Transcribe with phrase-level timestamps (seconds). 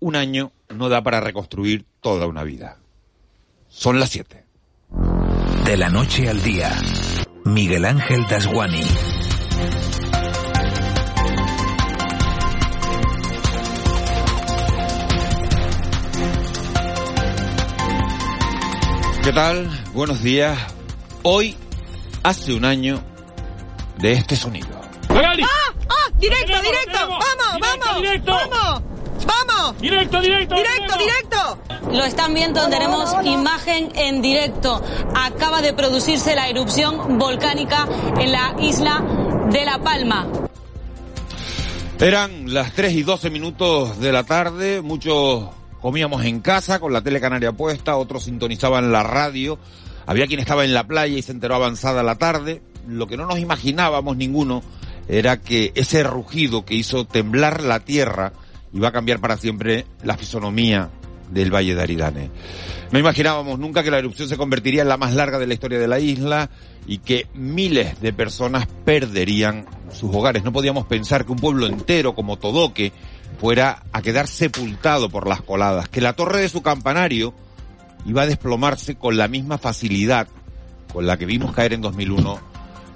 [0.00, 2.78] Un año no da para reconstruir toda una vida.
[3.68, 4.44] Son las 7.
[5.64, 6.70] De la noche al día,
[7.44, 8.86] Miguel Ángel Dasguani.
[19.22, 19.68] ¿Qué tal?
[19.92, 20.58] Buenos días.
[21.22, 21.54] Hoy
[22.22, 23.02] hace un año
[23.98, 24.80] de este sonido.
[25.10, 25.34] ¡Ah!
[25.88, 26.10] ¡Ah!
[26.18, 26.98] ¡Directo, directo!
[27.08, 28.02] ¡Vamos, vamos!
[28.02, 28.32] directo.
[28.32, 28.77] ¡Vamos!
[29.28, 29.80] ¡Vamos!
[29.80, 30.54] Directo, directo.
[30.54, 31.92] ¡Directo, directo!
[31.92, 34.82] Lo están viendo, tenemos imagen en directo.
[35.14, 37.86] Acaba de producirse la erupción volcánica
[38.18, 39.04] en la isla
[39.50, 40.26] de La Palma.
[42.00, 45.48] Eran las 3 y 12 minutos de la tarde, muchos
[45.80, 49.58] comíamos en casa con la tele canaria puesta, otros sintonizaban la radio,
[50.06, 52.62] había quien estaba en la playa y se enteró avanzada la tarde.
[52.86, 54.62] Lo que no nos imaginábamos ninguno
[55.08, 58.32] era que ese rugido que hizo temblar la tierra
[58.72, 60.90] iba a cambiar para siempre la fisonomía
[61.30, 62.30] del Valle de Aridane.
[62.90, 65.78] No imaginábamos nunca que la erupción se convertiría en la más larga de la historia
[65.78, 66.48] de la isla
[66.86, 70.42] y que miles de personas perderían sus hogares.
[70.42, 72.92] No podíamos pensar que un pueblo entero como Todoque
[73.38, 77.34] fuera a quedar sepultado por las coladas, que la torre de su campanario
[78.06, 80.28] iba a desplomarse con la misma facilidad
[80.92, 82.40] con la que vimos caer en 2001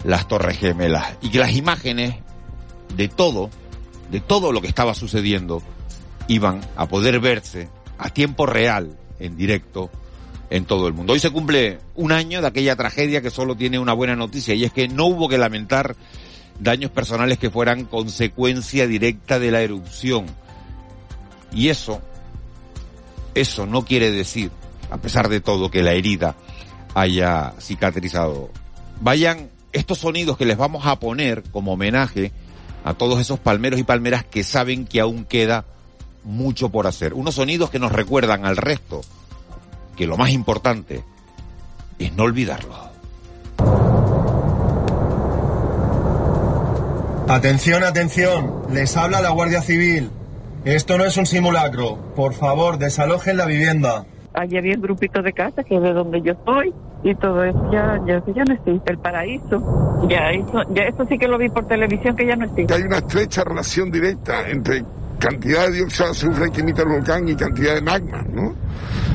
[0.05, 2.17] las torres gemelas y que las imágenes
[2.97, 3.51] de todo,
[4.11, 5.63] de todo lo que estaba sucediendo,
[6.29, 9.91] iban a poder verse a tiempo real, en directo,
[10.51, 11.13] en todo el mundo.
[11.13, 14.65] Hoy se cumple un año de aquella tragedia que solo tiene una buena noticia y
[14.65, 15.97] es que no hubo que lamentar
[16.61, 20.27] daños personales que fueran consecuencia directa de la erupción.
[21.53, 22.01] Y eso,
[23.35, 24.51] eso no quiere decir,
[24.91, 26.37] a pesar de todo, que la herida
[26.95, 28.51] haya cicatrizado.
[29.01, 32.33] Vayan estos sonidos que les vamos a poner como homenaje
[32.85, 35.65] a todos esos palmeros y palmeras que saben que aún queda
[36.25, 37.15] mucho por hacer.
[37.15, 39.03] Unos sonidos que nos recuerdan al resto
[39.97, 41.05] que lo más importante
[41.99, 42.93] es no olvidarlo.
[47.29, 50.11] Atención, atención, les habla la Guardia Civil.
[50.65, 51.97] Esto no es un simulacro.
[52.15, 54.05] Por favor, desalojen la vivienda.
[54.35, 56.73] Allí había un grupito de casa que es de donde yo estoy
[57.03, 58.91] y todo eso ya, ya, ya no existe.
[58.91, 62.47] El paraíso, ya eso, ya eso sí que lo vi por televisión que ya no
[62.47, 62.73] existe.
[62.75, 64.85] Hay una estrecha relación directa entre
[65.19, 68.55] cantidad de dióxido de azufre que emite el volcán y cantidad de magma, ¿no?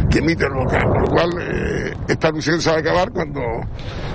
[0.10, 3.42] Que emite el volcán, con lo cual eh, esta erupción se va a acabar cuando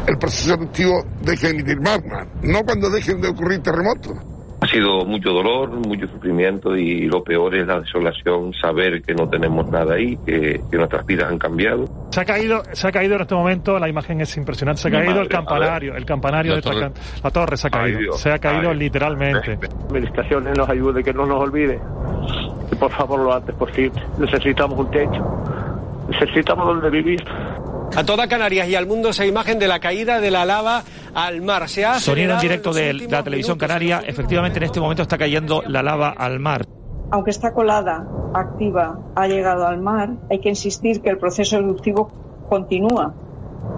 [0.06, 4.16] el proceso eruptivo deje de emitir magma, no cuando dejen de ocurrir terremotos.
[4.62, 9.28] Ha sido mucho dolor, mucho sufrimiento y lo peor es la desolación, saber que no
[9.28, 11.84] tenemos nada ahí, que, que nuestras vidas han cambiado.
[12.12, 14.90] Se ha caído, se ha caído en este momento, la imagen es impresionante, se ha
[14.92, 16.90] Mi caído madre, el campanario, el campanario La de torre.
[17.24, 18.76] la torre se ha caído, se ha caído Ay.
[18.78, 19.58] literalmente.
[19.88, 21.80] administraciones nos ayude, que no nos olvide.
[22.70, 24.00] Y por favor, lo antes posible.
[24.18, 25.44] Necesitamos un techo.
[26.08, 27.20] Necesitamos donde vivir.
[27.94, 30.82] A toda Canarias y al mundo esa imagen de la caída de la lava
[31.14, 31.68] al mar.
[31.68, 33.68] Se ha Sonido en directo de la televisión minutos.
[33.68, 36.64] canaria, efectivamente en este momento está cayendo la lava al mar.
[37.10, 42.10] Aunque esta colada activa ha llegado al mar, hay que insistir que el proceso eruptivo
[42.48, 43.14] continúa,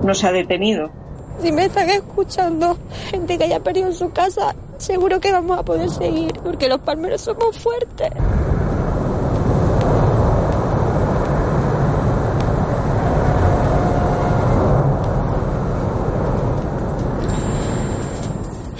[0.04, 0.92] no se ha detenido.
[1.40, 2.78] Si me están escuchando,
[3.10, 7.22] gente que haya perdido su casa, seguro que vamos a poder seguir, porque los palmeros
[7.22, 8.12] somos fuertes.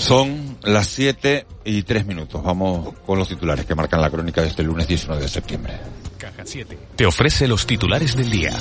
[0.05, 2.43] Son las 7 y 3 minutos.
[2.43, 5.73] Vamos con los titulares que marcan la crónica de este lunes 19 de septiembre.
[6.19, 6.79] Caja 7.
[6.95, 8.53] Te ofrece los titulares del día.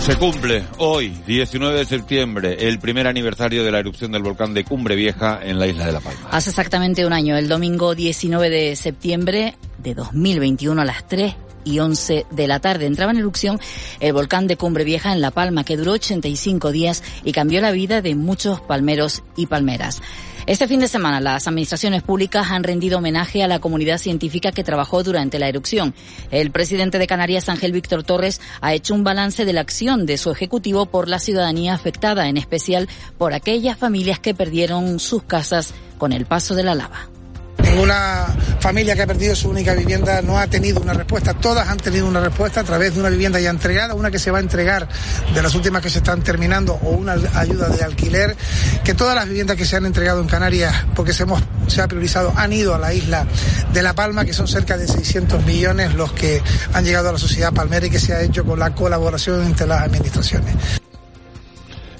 [0.00, 4.64] Se cumple hoy, 19 de septiembre, el primer aniversario de la erupción del volcán de
[4.64, 6.30] Cumbre Vieja en la isla de La Palma.
[6.32, 11.78] Hace exactamente un año, el domingo 19 de septiembre de 2021 a las 3 y
[11.78, 12.86] 11 de la tarde.
[12.86, 13.60] Entraba en erupción
[14.00, 17.72] el volcán de Cumbre Vieja en La Palma, que duró 85 días y cambió la
[17.72, 20.00] vida de muchos palmeros y palmeras.
[20.46, 24.62] Este fin de semana las administraciones públicas han rendido homenaje a la comunidad científica que
[24.62, 25.94] trabajó durante la erupción.
[26.30, 30.18] El presidente de Canarias, Ángel Víctor Torres, ha hecho un balance de la acción de
[30.18, 35.72] su ejecutivo por la ciudadanía afectada, en especial por aquellas familias que perdieron sus casas
[35.96, 37.13] con el paso de la lava.
[37.58, 38.26] Ninguna
[38.60, 41.34] familia que ha perdido su única vivienda no ha tenido una respuesta.
[41.34, 44.30] Todas han tenido una respuesta a través de una vivienda ya entregada, una que se
[44.30, 44.88] va a entregar
[45.34, 48.36] de las últimas que se están terminando o una ayuda de alquiler.
[48.84, 51.88] Que todas las viviendas que se han entregado en Canarias, porque se, hemos, se ha
[51.88, 53.26] priorizado, han ido a la isla
[53.72, 56.42] de La Palma, que son cerca de 600 millones los que
[56.72, 59.66] han llegado a la sociedad palmera y que se ha hecho con la colaboración entre
[59.66, 60.54] las administraciones.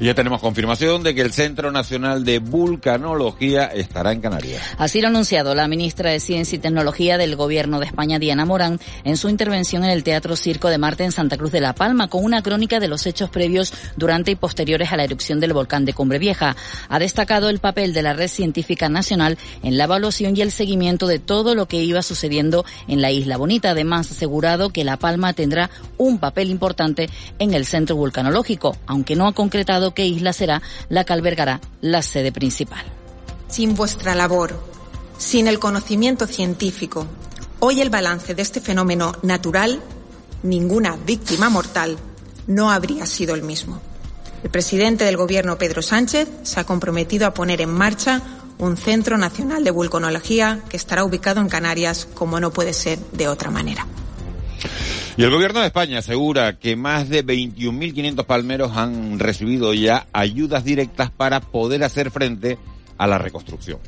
[0.01, 4.63] Ya tenemos confirmación de que el Centro Nacional de Vulcanología estará en Canarias.
[4.77, 8.45] Así lo ha anunciado la ministra de Ciencia y Tecnología del Gobierno de España, Diana
[8.45, 11.75] Morán, en su intervención en el Teatro Circo de Marte en Santa Cruz de la
[11.75, 15.53] Palma, con una crónica de los hechos previos, durante y posteriores a la erupción del
[15.53, 16.57] volcán de Cumbre Vieja.
[16.89, 21.07] Ha destacado el papel de la Red Científica Nacional en la evaluación y el seguimiento
[21.07, 23.71] de todo lo que iba sucediendo en la Isla Bonita.
[23.71, 27.09] Además, ha asegurado que La Palma tendrá un papel importante
[27.39, 32.01] en el centro vulcanológico, aunque no ha concretado qué isla será la que albergará la
[32.03, 32.85] sede principal.
[33.49, 34.59] Sin vuestra labor,
[35.19, 37.07] sin el conocimiento científico,
[37.61, 39.81] hoy el balance de este fenómeno natural,
[40.43, 41.99] ninguna víctima mortal,
[42.47, 43.81] no habría sido el mismo.
[44.43, 48.21] El presidente del Gobierno, Pedro Sánchez, se ha comprometido a poner en marcha
[48.59, 53.29] un Centro Nacional de Vulcanología que estará ubicado en Canarias como no puede ser de
[53.29, 53.87] otra manera.
[55.17, 60.65] Y el gobierno de España asegura que más de 21.500 palmeros han recibido ya ayudas
[60.65, 62.59] directas para poder hacer frente
[62.99, 63.79] a la reconstrucción.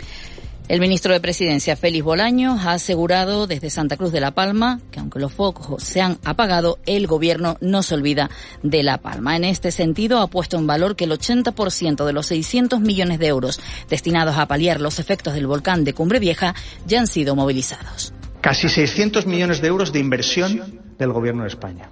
[0.68, 4.98] El ministro de Presidencia, Félix Bolaños, ha asegurado desde Santa Cruz de La Palma que
[4.98, 8.30] aunque los focos se han apagado, el gobierno no se olvida
[8.64, 9.36] de La Palma.
[9.36, 13.28] En este sentido, ha puesto en valor que el 80% de los 600 millones de
[13.28, 18.12] euros destinados a paliar los efectos del volcán de Cumbre Vieja ya han sido movilizados.
[18.46, 21.90] Casi 600 millones de euros de inversión del Gobierno de España.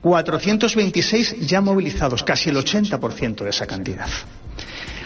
[0.00, 4.08] 426 ya movilizados, casi el 80% de esa cantidad.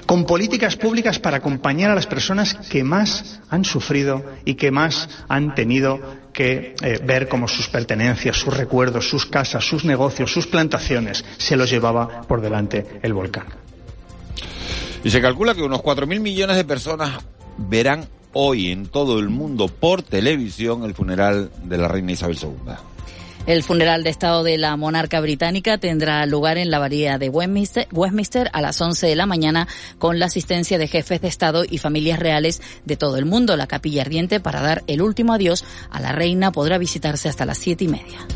[0.06, 5.08] Con políticas públicas para acompañar a las personas que más han sufrido y que más
[5.26, 5.98] han tenido
[6.32, 11.56] que eh, ver cómo sus pertenencias, sus recuerdos, sus casas, sus negocios, sus plantaciones se
[11.56, 13.46] los llevaba por delante el volcán.
[15.02, 17.18] Y se calcula que unos 4.000 millones de personas
[17.58, 22.74] verán hoy en todo el mundo por televisión el funeral de la reina Isabel II.
[23.46, 28.50] El funeral de Estado de la monarca británica tendrá lugar en la abadía de Westminster,
[28.52, 32.18] a las 11 de la mañana con la asistencia de jefes de Estado y familias
[32.18, 33.58] reales de todo el mundo.
[33.58, 37.58] La capilla ardiente para dar el último adiós a la reina podrá visitarse hasta las
[37.58, 38.26] siete y media.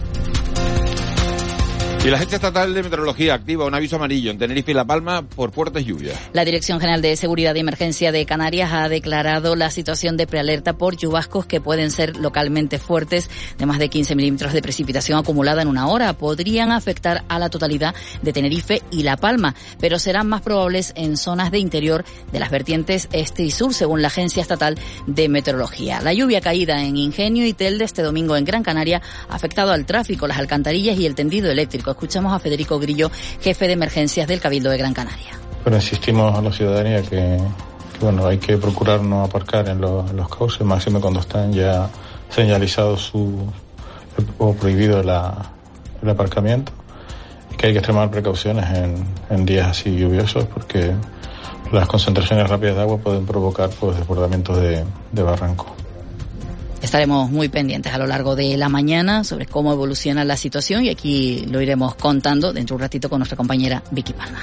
[2.04, 5.22] Y la Agencia Estatal de Meteorología activa un aviso amarillo en Tenerife y La Palma
[5.22, 6.16] por fuertes lluvias.
[6.32, 10.74] La Dirección General de Seguridad y Emergencia de Canarias ha declarado la situación de prealerta
[10.74, 13.28] por chubascos que pueden ser localmente fuertes,
[13.58, 16.12] de más de 15 milímetros de precipitación acumulada en una hora.
[16.12, 21.16] Podrían afectar a la totalidad de Tenerife y La Palma, pero serán más probables en
[21.16, 26.00] zonas de interior de las vertientes este y sur, según la Agencia Estatal de Meteorología.
[26.00, 29.84] La lluvia caída en Ingenio y Telde este domingo en Gran Canaria ha afectado al
[29.84, 31.87] tráfico, las alcantarillas y el tendido eléctrico.
[31.90, 35.38] Escuchamos a Federico Grillo, jefe de emergencias del Cabildo de Gran Canaria.
[35.62, 37.38] Bueno, insistimos a la ciudadanía que,
[38.00, 41.88] bueno, hay que procurar no aparcar en, los, en cauces, máximo cuando están ya
[42.30, 43.46] señalizados su,
[44.38, 46.72] o prohibido el aparcamiento.
[47.56, 48.66] Que hay que extremar precauciones
[49.30, 50.94] en, días así lluviosos porque
[51.72, 55.66] las concentraciones rápidas de agua pueden provocar pues, desbordamientos de, de barranco.
[56.82, 60.90] Estaremos muy pendientes a lo largo de la mañana sobre cómo evoluciona la situación y
[60.90, 64.40] aquí lo iremos contando dentro de un ratito con nuestra compañera Vicky Palma.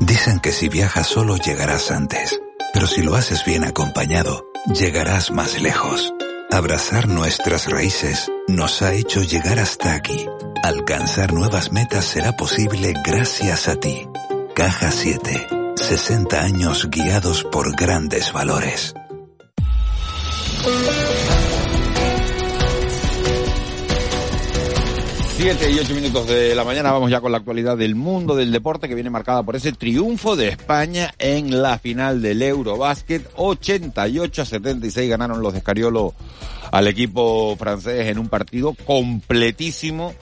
[0.00, 2.40] Dicen que si viajas solo llegarás antes,
[2.72, 6.12] pero si lo haces bien acompañado, llegarás más lejos.
[6.50, 10.26] Abrazar nuestras raíces nos ha hecho llegar hasta aquí.
[10.62, 14.06] Alcanzar nuevas metas será posible gracias a ti.
[14.54, 15.48] Caja 7.
[15.76, 18.94] 60 años guiados por grandes valores.
[25.36, 28.52] Siete y ocho minutos de la mañana vamos ya con la actualidad del mundo del
[28.52, 33.28] deporte que viene marcada por ese triunfo de España en la final del Eurobásquet.
[33.34, 36.14] 88 a 76 ganaron los de Escariolo
[36.70, 40.14] al equipo francés en un partido completísimo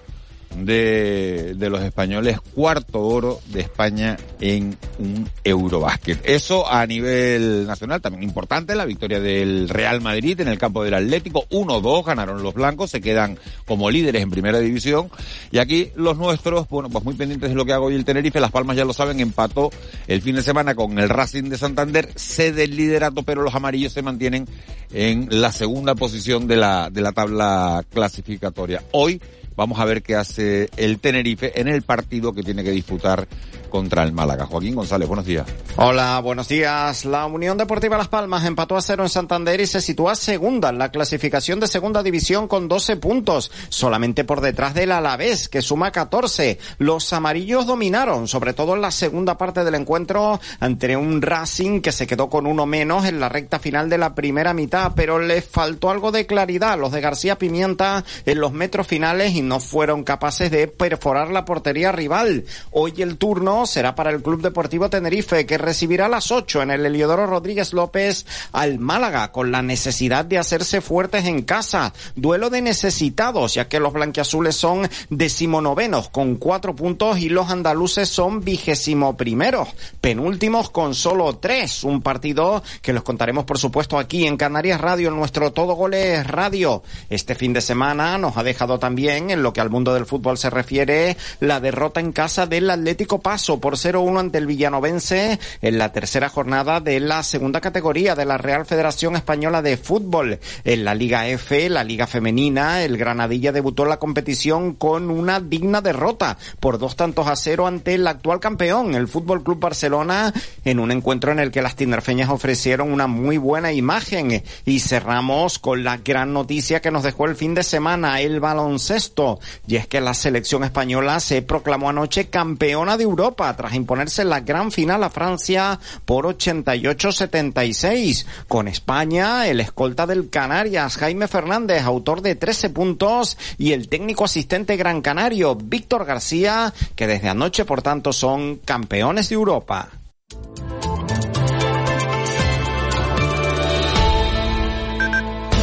[0.57, 6.21] de, de, los españoles, cuarto oro de España en un Eurobásquet.
[6.25, 10.95] Eso a nivel nacional también importante, la victoria del Real Madrid en el campo del
[10.95, 15.11] Atlético, 1-2 ganaron los blancos, se quedan como líderes en primera división
[15.51, 18.41] y aquí los nuestros, bueno, pues muy pendientes de lo que hago hoy el Tenerife,
[18.41, 19.71] Las Palmas ya lo saben, empató
[20.07, 23.93] el fin de semana con el Racing de Santander, cede el liderato, pero los amarillos
[23.93, 24.47] se mantienen
[24.93, 28.83] en la segunda posición de la, de la tabla clasificatoria.
[28.93, 29.21] Hoy
[29.57, 33.27] vamos a ver qué hace el Tenerife en el partido que tiene que disputar
[33.73, 34.45] contra el Málaga.
[34.45, 35.47] Joaquín González, buenos días.
[35.77, 37.07] Hola, buenos días.
[37.07, 40.77] La Unión Deportiva Las Palmas empató a cero en Santander y se sitúa segunda en
[40.77, 45.91] la clasificación de segunda división con 12 puntos, solamente por detrás del Alavés, que suma
[45.91, 46.59] 14.
[46.77, 51.93] Los amarillos dominaron, sobre todo en la segunda parte del encuentro, ante un Racing que
[51.93, 55.41] se quedó con uno menos en la recta final de la primera mitad, pero le
[55.41, 60.05] faltó algo de claridad a los de García Pimienta en los metros finales no fueron
[60.05, 62.45] capaces de perforar la portería rival.
[62.71, 66.71] Hoy el turno será para el Club Deportivo Tenerife, que recibirá a las 8 en
[66.71, 71.93] el Heliodoro Rodríguez López al Málaga, con la necesidad de hacerse fuertes en casa.
[72.17, 78.09] Duelo de necesitados, ya que los blanquiazules son decimonovenos con cuatro puntos y los andaluces
[78.09, 79.69] son vigésimo primeros,
[80.01, 81.85] penúltimos con solo tres.
[81.85, 86.27] Un partido que los contaremos, por supuesto, aquí en Canarias Radio, en nuestro Todo Goles
[86.27, 86.83] Radio.
[87.11, 90.39] Este fin de semana nos ha dejado también, en lo que al mundo del fútbol
[90.39, 95.79] se refiere, la derrota en casa del Atlético Paso por 0-1 ante el Villanovense en
[95.79, 100.39] la tercera jornada de la segunda categoría de la Real Federación Española de Fútbol.
[100.65, 105.81] En la Liga F, la Liga Femenina, el Granadilla debutó la competición con una digna
[105.81, 110.33] derrota por dos tantos a cero ante el actual campeón, el Fútbol Club Barcelona,
[110.65, 114.43] en un encuentro en el que las tinerfeñas ofrecieron una muy buena imagen.
[114.65, 119.22] Y cerramos con la gran noticia que nos dejó el fin de semana, el baloncesto.
[119.67, 124.41] Y es que la selección española se proclamó anoche campeona de Europa tras imponerse la
[124.41, 128.27] gran final a Francia por 88-76.
[128.49, 134.25] Con España, el escolta del Canarias, Jaime Fernández, autor de 13 puntos, y el técnico
[134.25, 140.02] asistente gran canario, Víctor García, que desde anoche, por tanto, son campeones de Europa.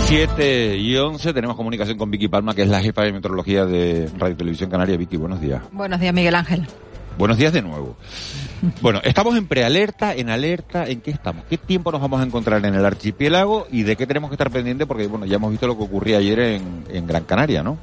[0.10, 4.10] 7 y 11 tenemos comunicación con Vicky Palma, que es la jefa de meteorología de
[4.18, 4.98] Radio Televisión Canaria.
[4.98, 5.62] Vicky, buenos días.
[5.72, 6.66] Buenos días, Miguel Ángel.
[7.16, 7.96] Buenos días de nuevo.
[8.82, 11.46] Bueno, estamos en prealerta, en alerta, ¿en qué estamos?
[11.48, 14.50] ¿Qué tiempo nos vamos a encontrar en el archipiélago y de qué tenemos que estar
[14.50, 14.88] pendientes?
[14.88, 17.78] Porque, bueno, ya hemos visto lo que ocurría ayer en, en Gran Canaria, ¿no?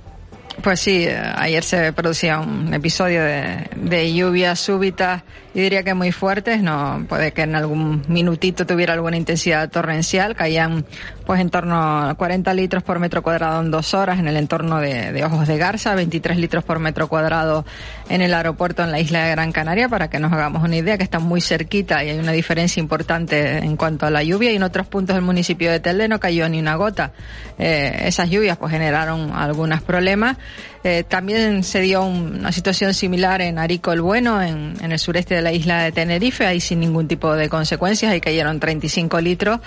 [0.63, 5.23] Pues sí, eh, ayer se producía un episodio de, de lluvias súbitas,
[5.55, 10.35] y diría que muy fuertes, no puede que en algún minutito tuviera alguna intensidad torrencial,
[10.35, 10.87] caían
[11.27, 11.77] pues en torno
[12.09, 15.49] a 40 litros por metro cuadrado en dos horas en el entorno de, de Ojos
[15.49, 17.65] de Garza, 23 litros por metro cuadrado
[18.09, 20.97] en el aeropuerto en la isla de Gran Canaria, para que nos hagamos una idea
[20.97, 24.57] que está muy cerquita y hay una diferencia importante en cuanto a la lluvia y
[24.57, 27.13] en otros puntos del municipio de Telde no cayó ni una gota.
[27.59, 30.37] Eh, esas lluvias pues generaron algunos problemas
[30.87, 35.43] eh, también se dio una situación similar en Arico el Bueno, en, el sureste de
[35.43, 39.59] la isla de Tenerife, ahí sin ningún tipo de consecuencias, ahí cayeron 35 litros.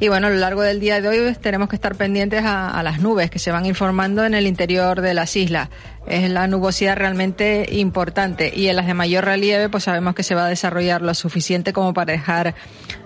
[0.00, 2.98] Y bueno, a lo largo del día de hoy tenemos que estar pendientes a las
[2.98, 5.68] nubes que se van informando en el interior de las islas
[6.06, 10.34] es la nubosidad realmente importante y en las de mayor relieve pues sabemos que se
[10.34, 12.54] va a desarrollar lo suficiente como para dejar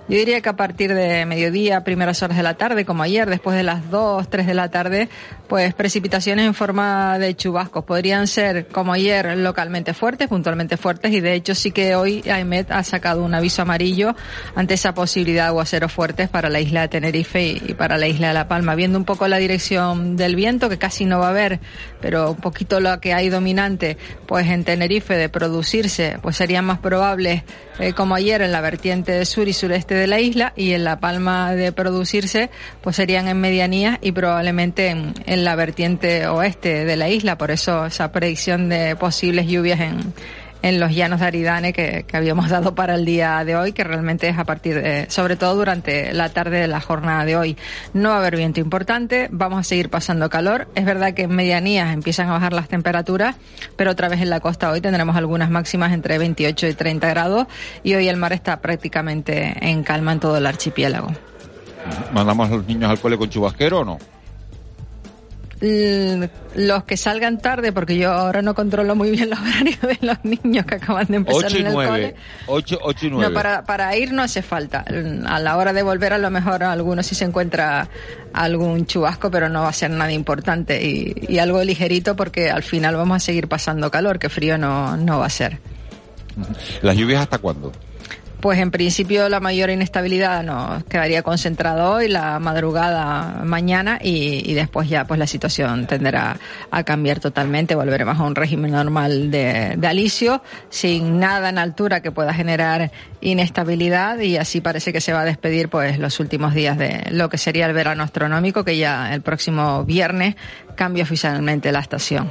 [0.09, 3.55] yo diría que a partir de mediodía, primeras horas de la tarde, como ayer, después
[3.55, 5.09] de las 2, 3 de la tarde,
[5.49, 7.85] pues precipitaciones en forma de chubascos.
[7.85, 12.71] Podrían ser, como ayer, localmente fuertes, puntualmente fuertes, y de hecho sí que hoy AEMET
[12.71, 14.17] ha sacado un aviso amarillo
[14.55, 18.29] ante esa posibilidad de aguaceros fuertes para la isla de Tenerife y para la isla
[18.29, 18.75] de La Palma.
[18.75, 21.61] Viendo un poco la dirección del viento, que casi no va a haber,
[22.01, 26.79] pero un poquito lo que hay dominante, pues en Tenerife de producirse, pues serían más
[26.79, 27.43] probables,
[27.79, 31.01] eh, como ayer, en la vertiente sur y sureste de la isla y en La
[31.01, 32.51] Palma de producirse,
[32.81, 37.39] pues serían en medianías y probablemente en, en, la vertiente oeste de la isla.
[37.39, 40.15] Por eso esa predicción de posibles lluvias en,
[40.63, 44.29] en los llanos de Aridane que, habíamos dado para el día de hoy, que realmente
[44.29, 47.57] es a partir de, sobre todo durante la tarde de la jornada de hoy.
[47.95, 50.69] No va a haber viento importante, vamos a seguir pasando calor.
[50.75, 53.37] Es verdad que en medianías empiezan a bajar las temperaturas,
[53.77, 57.47] pero otra vez en la costa hoy tendremos algunas máximas entre 28 y 30 grados
[57.83, 61.13] y hoy el mar está prácticamente en calma en todo el archipiélago.
[62.13, 63.99] ¿Mandamos a los niños al cole con chubasquero o no?
[65.61, 70.25] Los que salgan tarde, porque yo ahora no controlo muy bien los horarios de los
[70.25, 71.89] niños que acaban de empezar 8 y en el 9.
[71.89, 72.15] cole.
[72.47, 73.29] 8, 8 y 9.
[73.29, 74.85] No, para, para ir no hace falta.
[75.27, 77.89] A la hora de volver a lo mejor algunos sí se encuentra
[78.33, 82.63] algún chubasco, pero no va a ser nada importante y, y algo ligerito porque al
[82.63, 85.59] final vamos a seguir pasando calor, que frío no, no va a ser.
[86.83, 87.73] ¿Las lluvias hasta cuándo?
[88.41, 94.89] Pues en principio la mayor inestabilidad nos quedaría concentrada hoy, la madrugada mañana y, después
[94.89, 96.37] ya pues la situación tenderá
[96.71, 102.01] a cambiar totalmente, volveremos a un régimen normal de, de alisio, sin nada en altura
[102.01, 106.55] que pueda generar inestabilidad y así parece que se va a despedir pues los últimos
[106.55, 110.37] días de lo que sería el verano astronómico que ya el próximo viernes
[110.77, 112.31] cambia oficialmente la estación.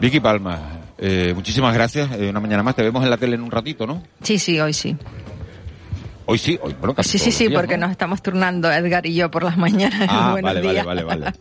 [0.00, 2.10] Vicky Palma, eh, muchísimas gracias.
[2.18, 2.74] Eh, una mañana más.
[2.74, 4.02] Te vemos en la tele en un ratito, ¿no?
[4.22, 4.96] Sí, sí, hoy sí.
[6.26, 9.30] Hoy sí, hoy, bueno, casi Sí, sí, sí, porque nos estamos turnando Edgar y yo
[9.30, 10.08] por las mañanas.
[10.10, 10.84] Ah, vale, días.
[10.84, 11.36] vale, vale, vale.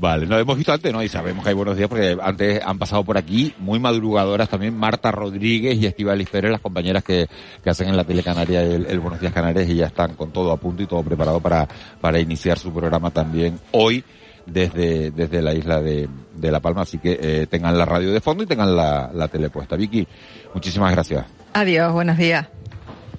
[0.00, 1.02] Vale, nos hemos visto antes, ¿no?
[1.02, 4.74] Y sabemos que hay buenos días porque antes han pasado por aquí muy madrugadoras también
[4.74, 7.26] Marta Rodríguez y Estivalis Pérez, las compañeras que,
[7.62, 10.32] que hacen en la tele canaria el, el Buenos Días Canarias y ya están con
[10.32, 11.68] todo a punto y todo preparado para,
[12.00, 14.02] para iniciar su programa también hoy
[14.46, 16.80] desde, desde la isla de, de La Palma.
[16.80, 19.76] Así que eh, tengan la radio de fondo y tengan la, la tele puesta.
[19.76, 20.08] Vicky,
[20.54, 21.26] muchísimas gracias.
[21.52, 22.48] Adiós, buenos días.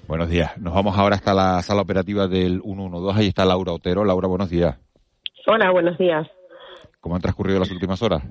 [0.07, 0.57] Buenos días.
[0.57, 3.19] Nos vamos ahora hasta la sala operativa del 112.
[3.19, 4.03] Ahí está Laura Otero.
[4.03, 4.79] Laura, buenos días.
[5.45, 6.27] Hola, buenos días.
[7.01, 8.23] ¿Cómo han transcurrido las últimas horas?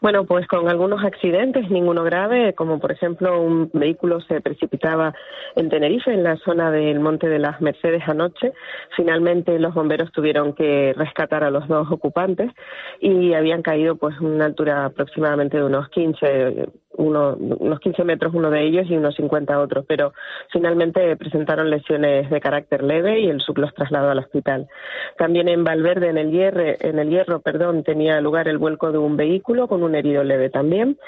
[0.00, 5.14] Bueno, pues con algunos accidentes, ninguno grave, como por ejemplo un vehículo se precipitaba
[5.56, 8.52] en Tenerife, en la zona del Monte de las Mercedes anoche.
[8.96, 12.50] Finalmente los bomberos tuvieron que rescatar a los dos ocupantes
[13.00, 18.50] y habían caído pues una altura aproximadamente de unos 15 uno, unos 15 metros uno
[18.50, 20.12] de ellos y unos 50 otros, pero
[20.52, 24.68] finalmente presentaron lesiones de carácter leve y el SUB los trasladó al hospital.
[25.16, 28.98] También en Valverde, en el, hierro, en el Hierro, perdón, tenía lugar el vuelco de
[28.98, 30.98] un vehículo con un herido leve también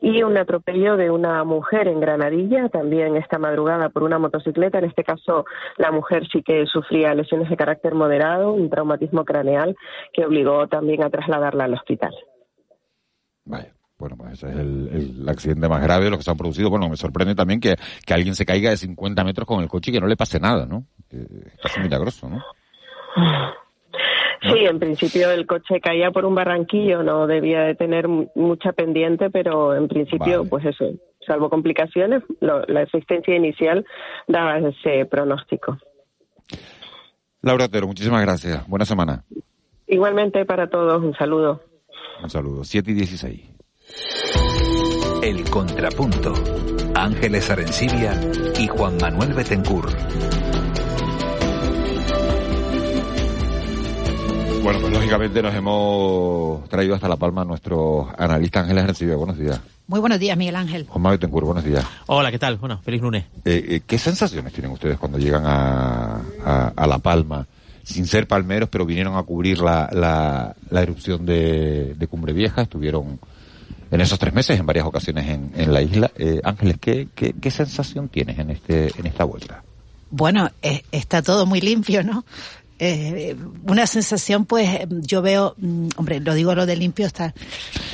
[0.00, 4.78] y un atropello de una mujer en Granadilla, también esta madrugada por una motocicleta.
[4.78, 5.44] En este caso,
[5.76, 9.76] la mujer sí que sufría lesiones de carácter moderado, un traumatismo craneal
[10.12, 12.14] que obligó también a trasladarla al hospital.
[13.98, 14.88] Bueno, pues ese es el,
[15.20, 16.68] el, accidente más grave de los que se han producido.
[16.68, 19.90] Bueno, me sorprende también que, que alguien se caiga de 50 metros con el coche
[19.90, 20.84] y que no le pase nada, ¿no?
[21.10, 22.42] Es casi milagroso, ¿no?
[24.42, 29.30] Sí, en principio el coche caía por un barranquillo, no debía de tener mucha pendiente,
[29.30, 30.50] pero en principio, vale.
[30.50, 30.84] pues eso,
[31.26, 33.84] salvo complicaciones, lo, la existencia inicial
[34.28, 35.78] daba ese pronóstico.
[37.40, 38.68] Laura Otero, muchísimas gracias.
[38.68, 39.24] Buena semana.
[39.86, 41.62] Igualmente para todos, un saludo.
[42.22, 42.64] Un saludo.
[42.64, 43.55] 7 y 16.
[45.22, 46.34] El Contrapunto.
[46.94, 48.20] Ángeles Arencibia
[48.58, 49.86] y Juan Manuel Betencur.
[54.62, 59.14] Bueno, pues lógicamente nos hemos traído hasta La Palma a nuestro analista Ángeles Arencibia.
[59.16, 59.60] Buenos días.
[59.86, 60.86] Muy buenos días, Miguel Ángel.
[60.88, 61.86] Juan Manuel Betencur, buenos días.
[62.06, 62.56] Hola, ¿qué tal?
[62.56, 63.24] Bueno, feliz lunes.
[63.44, 67.46] Eh, eh, ¿Qué sensaciones tienen ustedes cuando llegan a, a, a La Palma?
[67.86, 72.62] sin ser palmeros, pero vinieron a cubrir la, la, la erupción de, de, Cumbre Vieja,
[72.62, 73.20] estuvieron
[73.90, 76.10] en esos tres meses en varias ocasiones en, en la isla.
[76.16, 79.62] Eh, Ángeles, ¿qué, ¿qué, qué, sensación tienes en, este, en esta vuelta?
[80.10, 82.24] Bueno, eh, está todo muy limpio, ¿no?
[82.78, 83.34] Eh,
[83.64, 87.32] una sensación, pues, yo veo, mm, hombre, lo digo lo de limpio, está...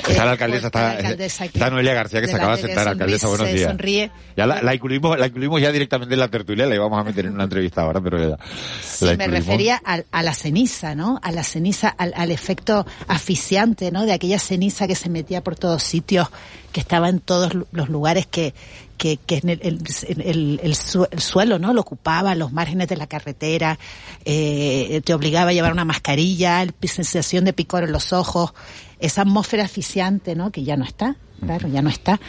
[0.07, 3.27] Está la alcaldesa, está, la alcaldesa está Noelia García, que se acaba de sentar, alcaldesa,
[3.29, 3.69] buenos días.
[3.69, 4.11] Sonríe.
[4.35, 7.27] Ya la, la, incluimos, la incluimos ya directamente en la tertulia, la íbamos a meter
[7.27, 8.37] en una entrevista ahora, pero ya,
[8.83, 11.19] Sí, me refería a, a, la ceniza, ¿no?
[11.23, 14.05] A la ceniza, al, al efecto asfixiante, ¿no?
[14.05, 16.27] De aquella ceniza que se metía por todos sitios,
[16.73, 18.53] que estaba en todos los lugares que,
[18.97, 19.79] que, que el, el,
[20.21, 23.79] el, el, suelo no lo ocupaba, los márgenes de la carretera,
[24.25, 28.53] eh, te obligaba a llevar una mascarilla, sensación de picor en los ojos,
[28.99, 30.51] esa atmósfera asfixiante, ¿no?
[30.51, 32.19] Que ya no está, claro, ya no está.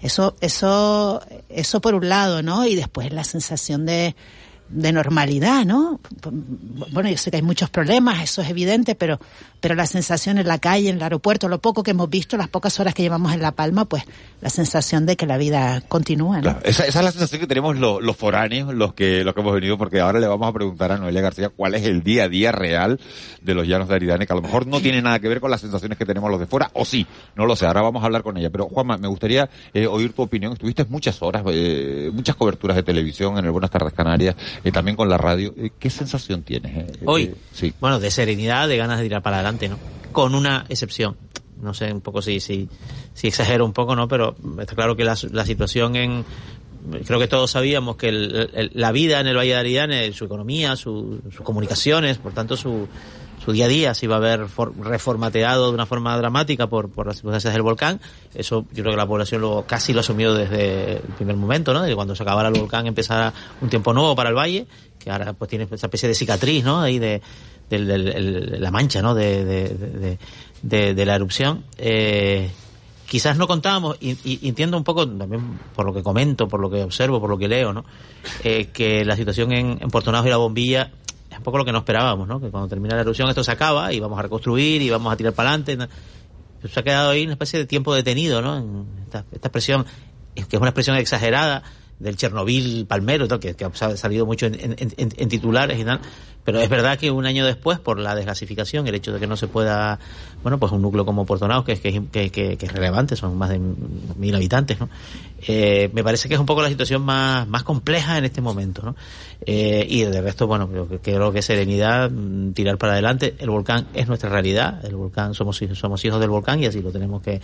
[0.00, 2.66] Eso, eso, eso por un lado, ¿no?
[2.66, 4.14] Y después la sensación de,
[4.68, 6.00] de normalidad, ¿no?
[6.92, 9.20] Bueno, yo sé que hay muchos problemas, eso es evidente, pero,
[9.60, 12.48] pero la sensación en la calle, en el aeropuerto, lo poco que hemos visto, las
[12.48, 14.04] pocas horas que llevamos en La Palma, pues
[14.40, 16.58] la sensación de que la vida continúa, ¿no?
[16.62, 19.54] Esa, esa, es la sensación que tenemos los, los foráneos, los que, los que hemos
[19.54, 22.28] venido, porque ahora le vamos a preguntar a Noelia García cuál es el día a
[22.28, 23.00] día real
[23.40, 25.50] de los llanos de Aridane, que a lo mejor no tiene nada que ver con
[25.50, 28.06] las sensaciones que tenemos los de fuera, o sí, no lo sé, ahora vamos a
[28.06, 28.50] hablar con ella.
[28.50, 30.52] Pero Juanma, me gustaría eh, oír tu opinión.
[30.52, 34.96] Estuviste muchas horas, eh, muchas coberturas de televisión en el Buenas Tardes Canarias, eh, también
[34.96, 35.54] con la radio.
[35.78, 36.98] ¿Qué sensación tienes?
[37.04, 37.72] Hoy, sí.
[37.80, 39.78] bueno, de serenidad, de ganas de tirar para adelante, ¿no?
[40.12, 41.16] Con una excepción.
[41.60, 42.68] No sé un poco si, si,
[43.14, 44.08] si exagero un poco, ¿no?
[44.08, 46.24] Pero está claro que la, la situación en,
[47.06, 50.24] creo que todos sabíamos que el, el, la vida en el Valle de Aridane, su
[50.24, 52.88] economía, su, sus comunicaciones, por tanto su,
[53.46, 57.06] su día a día se iba a for, reformateado de una forma dramática por, por
[57.06, 58.00] las circunstancias del volcán.
[58.34, 61.82] Eso yo creo que la población luego casi lo asumió desde el primer momento, ¿no?
[61.82, 64.66] De cuando se acabara el volcán empezara un tiempo nuevo para el valle,
[64.98, 66.80] que ahora pues tiene esa especie de cicatriz, ¿no?
[66.80, 67.22] Ahí de,
[67.70, 69.14] la mancha, ¿no?
[69.14, 70.18] De,
[70.64, 71.66] la erupción.
[71.78, 72.50] Eh,
[73.06, 76.68] quizás no contábamos, y, y, entiendo un poco también por lo que comento, por lo
[76.68, 77.84] que observo, por lo que leo, ¿no?
[78.42, 80.90] Eh, que la situación en, en y la bombilla
[81.36, 82.40] es un poco lo que no esperábamos, ¿no?
[82.40, 85.16] Que cuando termina la erupción esto se acaba y vamos a reconstruir y vamos a
[85.16, 85.76] tirar para adelante.
[86.66, 88.56] Se ha quedado ahí una especie de tiempo detenido, ¿no?
[88.56, 89.84] En esta, esta expresión,
[90.34, 91.62] que es una expresión exagerada,
[91.98, 96.00] del Chernobyl palmero, que, que, ha salido mucho en, en, en, titulares y tal.
[96.44, 99.36] Pero es verdad que un año después, por la desgasificación, el hecho de que no
[99.36, 99.98] se pueda,
[100.44, 103.58] bueno, pues un núcleo como Puerto Naos, que, es, que, es relevante, son más de
[103.58, 104.88] mil habitantes, ¿no?
[105.48, 108.94] Eh, me parece que es un poco la situación más, compleja en este momento, ¿no?
[109.44, 113.34] Eh, y de resto, bueno, creo que, creo que serenidad, mm, tirar para adelante.
[113.40, 116.92] El volcán es nuestra realidad, el volcán, somos, somos hijos del volcán y así lo
[116.92, 117.40] tenemos que,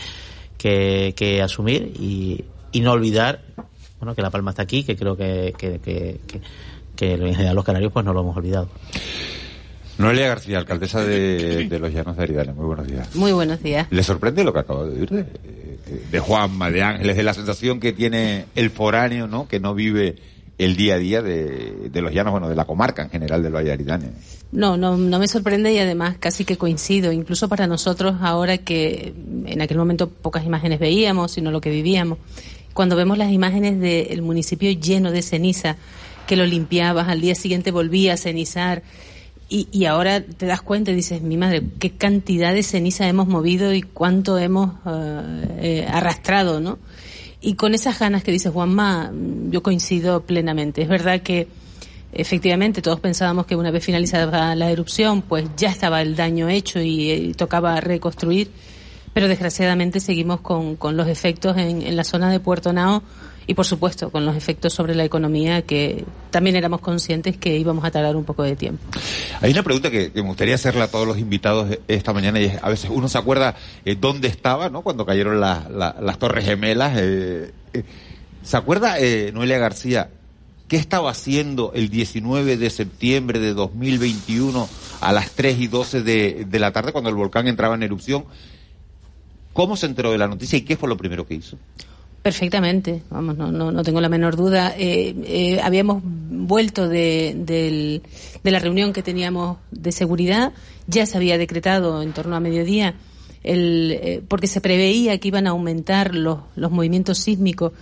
[1.43, 3.41] asumir y no olvidar
[4.03, 6.19] bueno, que La Palma está aquí, que creo que, que, que,
[6.97, 8.69] que, en general los canarios pues no lo hemos olvidado.
[9.97, 12.53] Noelia García, alcaldesa de, de los Llanos de Aridane.
[12.53, 13.15] Muy buenos días.
[13.15, 13.87] Muy buenos días.
[13.91, 15.27] ¿Le sorprende lo que acabo de oír de,
[16.11, 19.47] de Juanma, de Ángeles, de la sensación que tiene el foráneo, ¿no?
[19.47, 20.17] Que no vive
[20.59, 23.55] el día a día de, de, los llanos, bueno, de la comarca en general del
[23.55, 24.11] Valle de Aridane.
[24.51, 29.15] No, no, no me sorprende y además casi que coincido, incluso para nosotros ahora que
[29.47, 32.19] en aquel momento pocas imágenes veíamos, sino lo que vivíamos
[32.73, 35.77] cuando vemos las imágenes del municipio lleno de ceniza,
[36.27, 38.83] que lo limpiabas, al día siguiente volvía a cenizar,
[39.49, 43.29] y, y, ahora te das cuenta y dices, mi madre, qué cantidad de ceniza hemos
[43.29, 46.79] movido y cuánto hemos uh, eh, arrastrado, ¿no?
[47.43, 49.13] Y con esas ganas que dice Juanma,
[49.51, 50.81] yo coincido plenamente.
[50.81, 51.49] Es verdad que
[52.15, 56.81] efectivamente todos pensábamos que una vez finalizada la erupción, pues ya estaba el daño hecho
[56.81, 58.51] y, y tocaba reconstruir
[59.13, 63.03] pero desgraciadamente seguimos con, con los efectos en, en, la zona de Puerto Nao
[63.47, 67.85] y por supuesto con los efectos sobre la economía que también éramos conscientes que íbamos
[67.85, 68.83] a tardar un poco de tiempo.
[69.41, 72.63] Hay una pregunta que, me gustaría hacerle a todos los invitados esta mañana y es,
[72.63, 74.83] a veces uno se acuerda eh, dónde estaba, ¿no?
[74.83, 76.97] Cuando cayeron la, la, las Torres Gemelas.
[76.97, 77.85] Eh, eh,
[78.43, 78.97] ¿Se acuerda,
[79.33, 80.11] Noelia García,
[80.67, 84.69] qué estaba haciendo el 19 de septiembre de 2021
[85.01, 88.25] a las 3 y 12 de, de la tarde cuando el volcán entraba en erupción?
[89.53, 91.59] ¿Cómo se enteró de la noticia y qué fue lo primero que hizo?
[92.23, 94.75] Perfectamente, vamos, no, no, no tengo la menor duda.
[94.79, 100.53] Eh, eh, habíamos vuelto de, de, la reunión que teníamos de seguridad,
[100.87, 102.95] ya se había decretado en torno a mediodía,
[103.43, 107.73] el, eh, porque se preveía que iban a aumentar los, movimientos sísmicos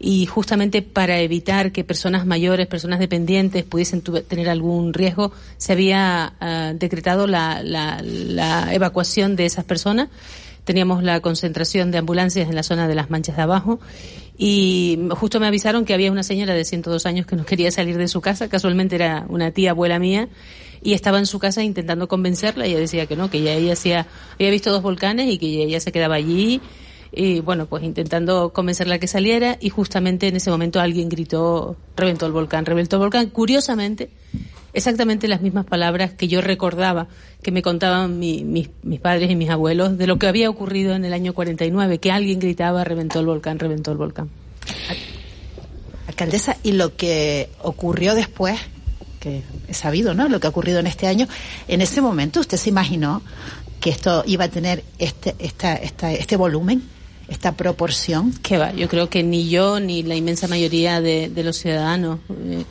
[0.00, 6.34] y justamente para evitar que personas mayores, personas dependientes pudiesen tener algún riesgo, se había
[6.40, 10.08] uh, decretado la, la, la evacuación de esas personas
[10.66, 13.78] teníamos la concentración de ambulancias en la zona de las manchas de abajo
[14.36, 17.96] y justo me avisaron que había una señora de 102 años que no quería salir
[17.96, 20.28] de su casa, casualmente era una tía abuela mía
[20.82, 24.08] y estaba en su casa intentando convencerla y ella decía que no, que ella, hacía,
[24.34, 26.60] había visto dos volcanes y que ella se quedaba allí
[27.12, 32.26] y bueno, pues intentando convencerla que saliera y justamente en ese momento alguien gritó, reventó
[32.26, 33.30] el volcán, reventó el volcán.
[33.30, 34.10] Curiosamente,
[34.76, 37.08] exactamente las mismas palabras que yo recordaba
[37.42, 40.94] que me contaban mi, mis, mis padres y mis abuelos de lo que había ocurrido
[40.94, 44.28] en el año 49, que alguien gritaba, reventó el volcán, reventó el volcán.
[46.06, 48.58] Alcaldesa, y lo que ocurrió después,
[49.18, 50.28] que es sabido, ¿no?
[50.28, 51.26] Lo que ha ocurrido en este año,
[51.68, 53.22] en ese momento usted se imaginó
[53.80, 56.82] que esto iba a tener este, esta, esta, este volumen,
[57.28, 58.32] esta proporción.
[58.42, 62.20] Que va, yo creo que ni yo ni la inmensa mayoría de, de los ciudadanos.
[62.30, 62.64] Eh,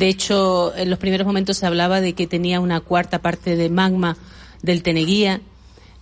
[0.00, 3.68] de hecho, en los primeros momentos se hablaba de que tenía una cuarta parte de
[3.68, 4.16] magma
[4.62, 5.42] del Teneguía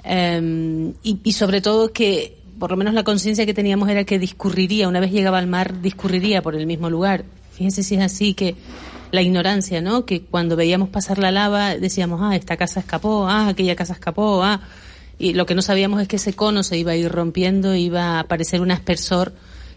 [0.04, 4.20] eh, y, y, sobre todo que por lo menos la conciencia que teníamos era que
[4.20, 7.24] discurriría, una vez llegaba al mar, discurriría por el mismo lugar.
[7.50, 8.54] Fíjense si es así que
[9.10, 10.06] la ignorancia, ¿no?
[10.06, 14.44] Que cuando veíamos pasar la lava decíamos, ah, esta casa escapó, ah, aquella casa escapó,
[14.44, 14.60] ah.
[15.18, 18.02] Y lo que no sabíamos es que ese cono se iba a ir rompiendo, iba
[18.02, 19.32] a aparecer un aspersor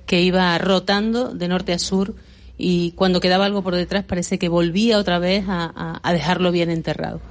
[0.06, 2.14] que iba rotando de norte a sur
[2.58, 7.22] y cuando quedaba algo por detrás parece que volvía otra vez a, dejarlo bien enterrado.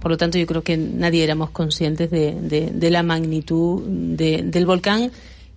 [0.00, 4.42] Por lo tanto, yo creo que nadie éramos conscientes de, de, de la magnitud de,
[4.42, 5.10] del volcán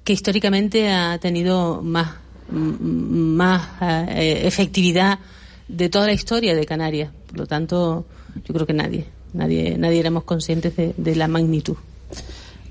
[0.03, 2.15] que históricamente ha tenido más,
[2.49, 3.69] más
[4.09, 5.19] eh, efectividad
[5.67, 7.11] de toda la historia de Canarias.
[7.27, 8.05] Por lo tanto,
[8.45, 11.75] yo creo que nadie, nadie, nadie éramos conscientes de, de la magnitud.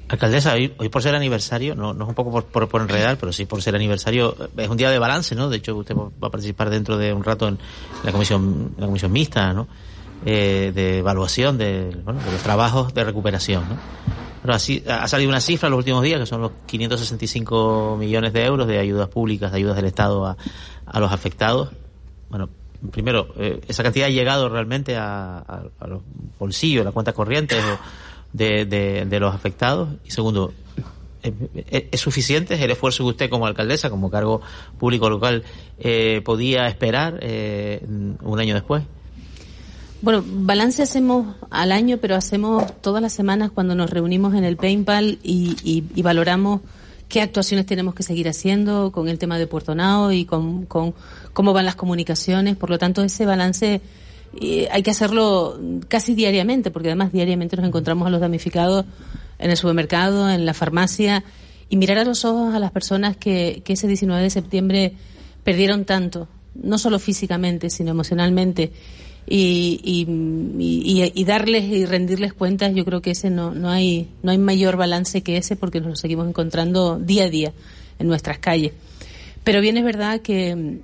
[0.09, 3.19] Alcaldesa, hoy, hoy, por ser aniversario, no, no es un poco por, por, por, enredar,
[3.19, 5.51] pero sí por ser aniversario, es un día de balance, ¿no?
[5.51, 7.59] De hecho, usted va a participar dentro de un rato en
[8.05, 9.69] la comisión, la comisión mixta, ¿no?
[10.25, 13.77] Eh, de evaluación de, bueno, de los trabajos de recuperación, ¿no?
[14.41, 18.33] Pero así, ha salido una cifra en los últimos días, que son los 565 millones
[18.33, 20.37] de euros de ayudas públicas, de ayudas del Estado a,
[20.87, 21.71] a los afectados.
[22.31, 22.49] Bueno,
[22.91, 26.03] primero, eh, esa cantidad ha llegado realmente a, los
[26.39, 27.57] bolsillos, a la cuenta corriente
[28.33, 29.91] de, de, los afectados.
[30.05, 30.53] Y segundo,
[31.71, 34.41] ¿Es suficiente el esfuerzo que usted como alcaldesa, como cargo
[34.79, 35.43] público local,
[36.25, 37.21] podía esperar
[38.23, 38.85] un año después?
[40.01, 44.57] Bueno, balance hacemos al año, pero hacemos todas las semanas cuando nos reunimos en el
[44.57, 46.61] PayPal y, y, valoramos
[47.09, 50.95] qué actuaciones tenemos que seguir haciendo con el tema de Puerto Nao y con, con
[51.33, 52.57] cómo van las comunicaciones.
[52.57, 53.81] Por lo tanto, ese balance
[54.71, 58.85] hay que hacerlo casi diariamente, porque además diariamente nos encontramos a los damnificados
[59.39, 61.25] en el supermercado, en la farmacia,
[61.69, 64.93] y mirar a los ojos a las personas que, que ese 19 de septiembre
[65.45, 68.73] perdieron tanto, no solo físicamente, sino emocionalmente
[69.31, 70.07] y,
[71.15, 74.77] y, darles y rendirles cuentas, yo creo que ese no, no, hay, no hay mayor
[74.77, 77.53] balance que ese porque nos lo seguimos encontrando día a día
[77.99, 78.73] en nuestras calles.
[79.45, 80.81] Pero bien es verdad que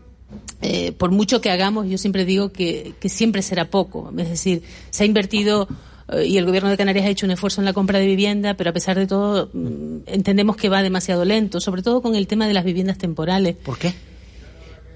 [0.62, 4.12] eh, por mucho que hagamos, yo siempre digo que, que siempre será poco.
[4.16, 5.68] Es decir, se ha invertido
[6.12, 8.54] eh, y el gobierno de Canarias ha hecho un esfuerzo en la compra de vivienda,
[8.54, 12.26] pero a pesar de todo mm, entendemos que va demasiado lento, sobre todo con el
[12.26, 13.56] tema de las viviendas temporales.
[13.56, 13.94] ¿Por qué?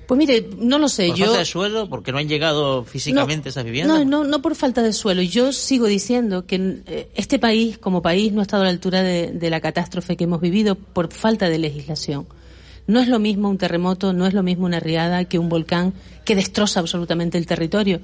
[0.09, 1.09] Pues mire, no lo sé.
[1.09, 1.24] ¿Por yo...
[1.27, 1.88] falta de suelo?
[1.90, 3.98] ¿Porque no han llegado físicamente esas viviendas?
[3.98, 5.20] No, no, no por falta de suelo.
[5.20, 9.03] Yo sigo diciendo que eh, este país, como país, no ha estado a la altura
[9.03, 12.27] de, la catástrofe que hemos vivido por falta de legislación.
[12.88, 15.92] No es lo mismo un terremoto, no es lo mismo una riada que un volcán
[16.24, 18.01] que destroza absolutamente el territorio.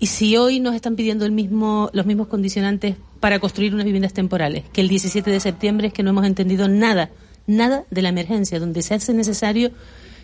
[0.00, 4.12] Y si hoy nos están pidiendo el mismo, los mismos condicionantes para construir unas viviendas
[4.12, 7.10] temporales, que el 17 de septiembre es que no hemos entendido nada,
[7.46, 9.70] nada de la emergencia, donde se hace necesario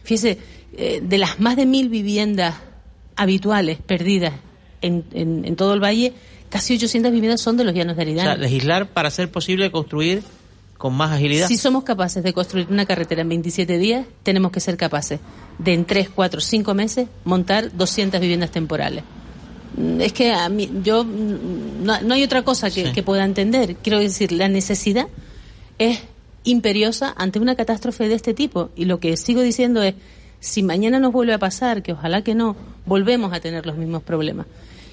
[0.08, 0.38] Fíjese,
[0.76, 2.54] eh, de las más de mil viviendas
[3.14, 4.32] habituales perdidas
[4.80, 6.14] en, en, todo el valle,
[6.48, 8.28] casi 800 viviendas son de los llanos de Aridane.
[8.30, 10.22] O sea, legislar para hacer posible construir
[10.78, 11.48] con más agilidad.
[11.48, 15.20] Si somos capaces de construir una carretera en 27 días, tenemos que ser capaces
[15.58, 19.02] de en 3, 4, 5 meses montar 200 viviendas temporales.
[19.76, 23.76] Mm, es que a mí, yo, mm, no, hay otra cosa que, que pueda entender.
[23.76, 25.08] Quiero decir, la necesidad
[25.78, 26.00] es
[26.44, 28.70] imperiosa ante una catástrofe de este tipo.
[28.76, 29.94] Y lo que sigo diciendo es,
[30.40, 34.02] si mañana nos vuelve a pasar, que ojalá que no, volvemos a tener los mismos
[34.04, 34.46] problemas.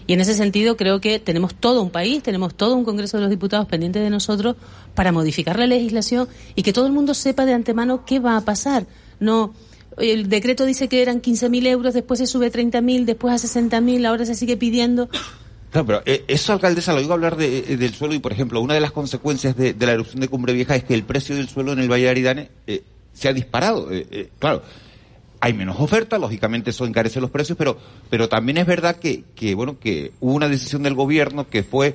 [0.07, 3.21] Y en ese sentido creo que tenemos todo un país, tenemos todo un Congreso de
[3.21, 4.55] los Diputados pendiente de nosotros
[4.93, 8.41] para modificar la legislación y que todo el mundo sepa de antemano qué va a
[8.41, 8.85] pasar.
[9.19, 9.53] No,
[9.97, 14.05] el decreto dice que eran 15.000 euros, después se sube a 30.000, después a 60.000,
[14.05, 15.09] ahora se sigue pidiendo.
[15.71, 18.61] Claro, pero eh, eso, alcaldesa, lo digo hablar de, eh, del suelo y, por ejemplo,
[18.61, 21.49] una de las consecuencias de, la erupción de Cumbre Vieja es que el precio del
[21.49, 23.89] suelo en el Valle de Aridane eh, se ha disparado.
[24.39, 24.63] claro,
[25.45, 27.77] hay menos oferta, lógicamente eso encarece los precios, pero,
[28.10, 31.93] pero también es verdad que, que, bueno, que hubo una decisión del gobierno que fue,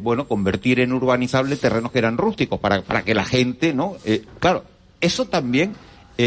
[0.00, 3.96] bueno, convertir en urbanizables terrenos que eran rústicos para, para que la gente, ¿no?
[4.38, 4.64] claro,
[5.02, 5.74] eso también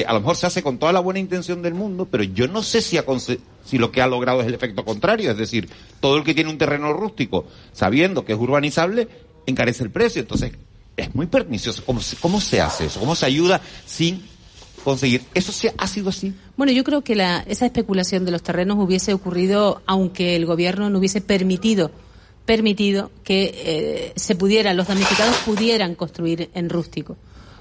[0.05, 2.61] a lo mejor se hace con toda la buena intención del mundo, pero yo no
[2.61, 2.99] sé si,
[3.65, 5.67] si lo que ha logrado es el efecto contrario, es decir,
[5.99, 9.07] todo el que tiene un terreno rústico, sabiendo que es urbanizable,
[9.47, 10.21] encarece el precio.
[10.21, 10.51] Entonces,
[10.95, 11.83] es muy pernicioso.
[11.85, 12.99] ¿Cómo cómo se hace eso?
[12.99, 14.23] ¿Cómo se ayuda sin
[14.83, 15.21] conseguir?
[15.33, 16.33] ¿Eso se, ha sido así?
[16.57, 20.89] Bueno, yo creo que la, esa especulación de los terrenos hubiese ocurrido aunque el gobierno
[20.89, 21.91] no hubiese permitido
[22.45, 27.17] permitido que eh, se pudiera, los damnificados pudieran construir en rústico.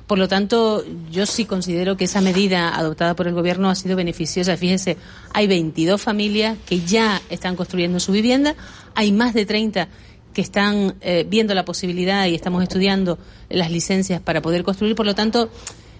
[0.06, 3.96] Por lo tanto, yo sí considero que esa medida adoptada por el Gobierno ha sido
[3.96, 4.56] beneficiosa.
[4.56, 4.96] Fíjese,
[5.32, 8.54] hay 22 familias que ya están construyendo su vivienda,
[8.94, 9.88] hay más de 30
[10.34, 14.96] que están eh, viendo la posibilidad y estamos estudiando las licencias para poder construir.
[14.96, 15.50] Por lo tanto,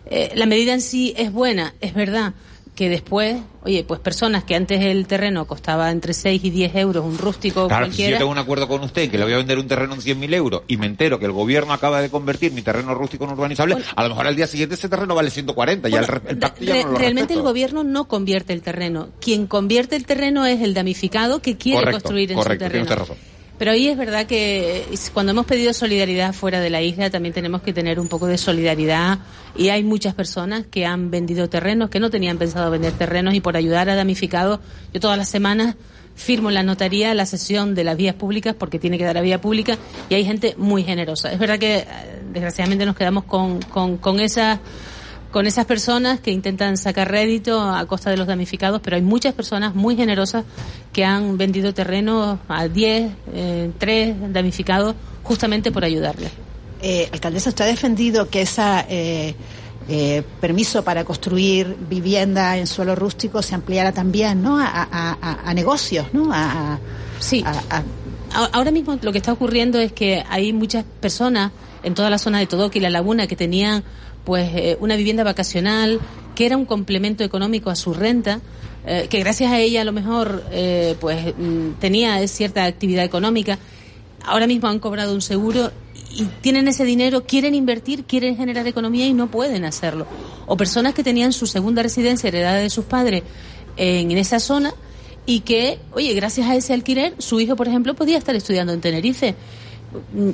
[0.07, 2.35] eh, la medida en sí es buena, es verdad
[2.75, 7.05] que después, oye, pues personas que antes el terreno costaba entre 6 y 10 euros,
[7.05, 8.09] un rústico claro, cualquiera...
[8.09, 10.01] Si yo tengo un acuerdo con usted que le voy a vender un terreno en
[10.01, 13.33] 100.000 euros y me entero que el gobierno acaba de convertir mi terreno rústico en
[13.33, 16.51] urbanizable, a lo mejor al día siguiente ese terreno vale 140 y el, el no
[16.61, 19.11] lo Realmente el gobierno no convierte el terreno.
[19.21, 22.87] Quien convierte el terreno es el damnificado que quiere construir en su terreno.
[22.87, 23.17] razón.
[23.63, 27.63] Pero ahí es verdad que cuando hemos pedido solidaridad fuera de la isla también tenemos
[27.63, 29.21] que tener un poco de solidaridad
[29.57, 33.41] y hay muchas personas que han vendido terrenos, que no tenían pensado vender terrenos y
[33.41, 34.59] por ayudar a damnificados,
[34.93, 35.77] yo todas las semanas
[36.17, 39.21] firmo en la notaría la sesión de las vías públicas porque tiene que dar a
[39.21, 41.31] vía pública y hay gente muy generosa.
[41.31, 41.87] Es verdad que eh,
[42.33, 44.59] desgraciadamente nos quedamos con, con, con esa
[45.33, 49.35] con esas personas que intentan sacar rédito a costa de los damnificados, pero hay muchas
[49.35, 50.45] personas muy generosas
[50.93, 56.31] que han vendido terreno a 10, eh, 3 damnificados justamente por ayudarles.
[56.83, 59.35] Eh, alcaldesa, usted ha defendido que ese eh,
[59.89, 64.59] eh, permiso para construir vivienda en suelo rústico se ampliara también ¿no?
[64.61, 66.31] a, negocios, ¿no?
[66.33, 66.79] A,
[67.21, 67.45] sí.
[68.53, 72.39] Ahora mismo lo que está ocurriendo es que hay muchas personas en toda la zona
[72.39, 73.85] de Todoque y La Laguna que tenían
[74.25, 76.01] pues eh, una vivienda vacacional
[76.35, 78.41] que era un complemento económico a su renta,
[78.87, 83.59] eh, que gracias a ella a lo mejor eh, pues mm, tenía cierta actividad económica.
[84.25, 85.71] Ahora mismo han cobrado un seguro
[86.11, 90.07] y tienen ese dinero, quieren invertir, quieren generar economía y no pueden hacerlo.
[90.47, 93.23] O personas que tenían su segunda residencia heredada de sus padres
[93.77, 94.75] en, en esa zona
[95.27, 98.81] y que, oye, gracias a ese alquiler, su hijo, por ejemplo, podía estar estudiando en
[98.81, 99.35] Tenerife.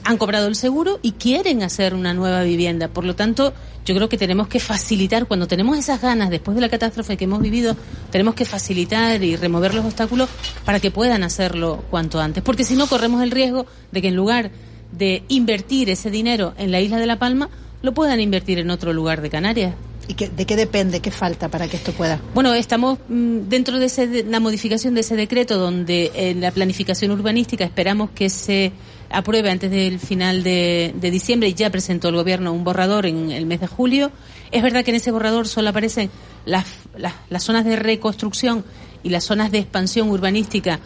[0.05, 2.89] Han cobrado el seguro y quieren hacer una nueva vivienda.
[2.89, 3.53] Por lo tanto,
[3.85, 7.25] yo creo que tenemos que facilitar, cuando tenemos esas ganas, después de la catástrofe que
[7.25, 7.77] hemos vivido,
[8.11, 10.29] tenemos que facilitar y remover los obstáculos
[10.65, 12.43] para que puedan hacerlo cuanto antes.
[12.43, 14.51] Porque si no, corremos el riesgo de que en lugar
[14.93, 17.49] de invertir ese dinero en la isla de La Palma,
[17.83, 19.75] lo puedan invertir en otro lugar de Canarias.
[20.09, 21.01] ¿Y qué, de qué depende?
[21.01, 22.21] ¿Qué falta para que esto pueda?
[22.35, 26.51] Bueno, estamos mm, dentro de ese, de la modificación de ese decreto donde en la
[26.51, 28.73] planificación urbanística esperamos que se
[29.11, 33.47] apruebe antes del final de, diciembre y ya presentó el gobierno un borrador en el
[33.47, 34.11] mes de julio.
[34.51, 36.11] Es verdad que en ese borrador solo aparecen
[36.45, 36.67] las,
[36.97, 38.65] las, las zonas de reconstrucción
[39.03, 40.81] y las zonas de expansión urbanística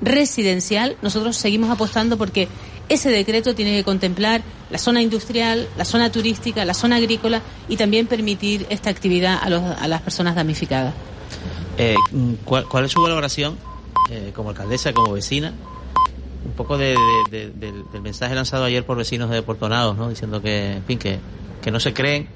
[0.00, 0.96] residencial.
[1.02, 2.48] Nosotros seguimos apostando porque
[2.88, 7.76] ese decreto tiene que contemplar la zona industrial, la zona turística, la zona agrícola y
[7.76, 10.94] también permitir esta actividad a, los, a las personas damnificadas.
[11.78, 11.96] Eh,
[12.44, 13.58] ¿cuál, cuál es su valoración
[14.10, 15.54] eh, como alcaldesa, como vecina?
[16.44, 16.94] Un poco de,
[17.30, 20.08] de- de- del, mensaje lanzado ayer por vecinos de Portonados, ¿no?
[20.10, 21.18] Diciendo que, en fin, que,
[21.62, 22.28] que no se creen,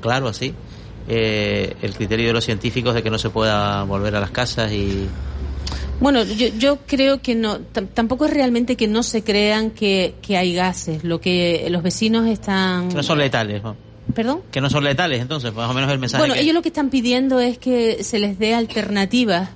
[0.00, 0.54] claro así,
[1.08, 4.72] eh, el criterio de los científicos de que no se pueda volver a las casas
[4.72, 5.06] y
[6.00, 10.14] Bueno, yo, yo creo que no, tam- tampoco es realmente que no se crean que,
[10.22, 11.04] que hay gases.
[11.04, 12.88] Lo que los vecinos están.
[12.88, 13.76] que no son letales, ¿no?
[14.14, 14.40] ¿Perdón?
[14.50, 16.68] Que no son letales, entonces, más o menos el mensaje Bueno, que- ellos lo que
[16.68, 19.50] están pidiendo es que se les dé alternativas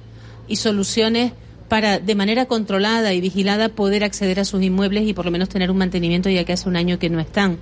[0.47, 1.33] y soluciones
[1.73, 5.49] para, de manera controlada y vigilada, poder acceder a sus inmuebles y por lo menos
[5.49, 7.61] tener un mantenimiento ya que hace un año que no están.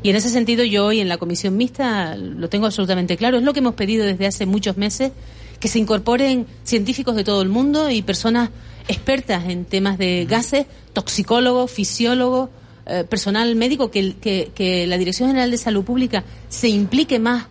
[0.00, 3.36] Y en ese sentido yo hoy en la comisión mixta lo tengo absolutamente claro.
[3.36, 5.10] Es lo que hemos pedido desde hace muchos meses,
[5.58, 8.50] que se incorporen científicos de todo el mundo y personas
[8.86, 12.50] expertas en temas de gases, toxicólogos, fisiólogos,
[12.86, 17.46] eh, personal médico, que, que, que la Dirección General de Salud Pública se implique más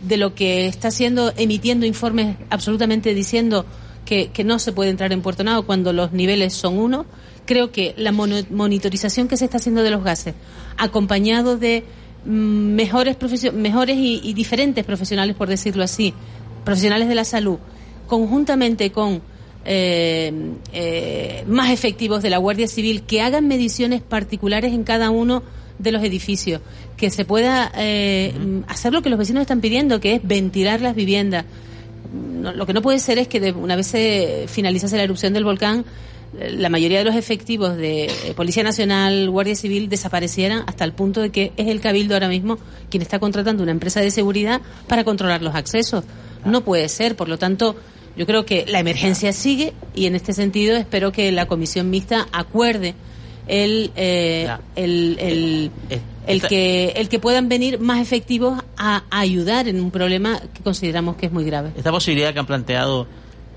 [0.00, 3.64] de lo que está haciendo, emitiendo informes absolutamente diciendo
[4.04, 7.06] que, que no se puede entrar en Puerto Nado cuando los niveles son uno.
[7.46, 10.34] Creo que la mono- monitorización que se está haciendo de los gases,
[10.78, 11.84] acompañado de
[12.24, 13.16] mm, mejores,
[13.52, 16.14] mejores y, y diferentes profesionales, por decirlo así,
[16.64, 17.58] profesionales de la salud,
[18.06, 19.20] conjuntamente con
[19.66, 20.32] eh,
[20.72, 25.42] eh, más efectivos de la Guardia Civil que hagan mediciones particulares en cada uno
[25.78, 26.60] de los edificios,
[26.96, 28.32] que se pueda eh,
[28.68, 31.44] hacer lo que los vecinos están pidiendo, que es ventilar las viviendas.
[32.14, 35.32] No- lo que no puede ser es que de- una vez se finalizase la erupción
[35.32, 35.84] del volcán,
[36.38, 40.92] eh, la mayoría de los efectivos de eh, Policía Nacional, Guardia Civil desaparecieran hasta el
[40.92, 42.58] punto de que es el Cabildo ahora mismo
[42.90, 46.04] quien está contratando una empresa de seguridad para controlar los accesos.
[46.44, 47.74] No puede ser, por lo tanto,
[48.16, 52.28] yo creo que la emergencia sigue y en este sentido espero que la comisión mixta
[52.32, 52.94] acuerde
[53.46, 59.20] el, eh, el, el, el esta- que, el que puedan venir más efectivos a, a
[59.20, 61.70] ayudar en un problema que consideramos que es muy grave.
[61.76, 63.06] esta posibilidad que han planteado,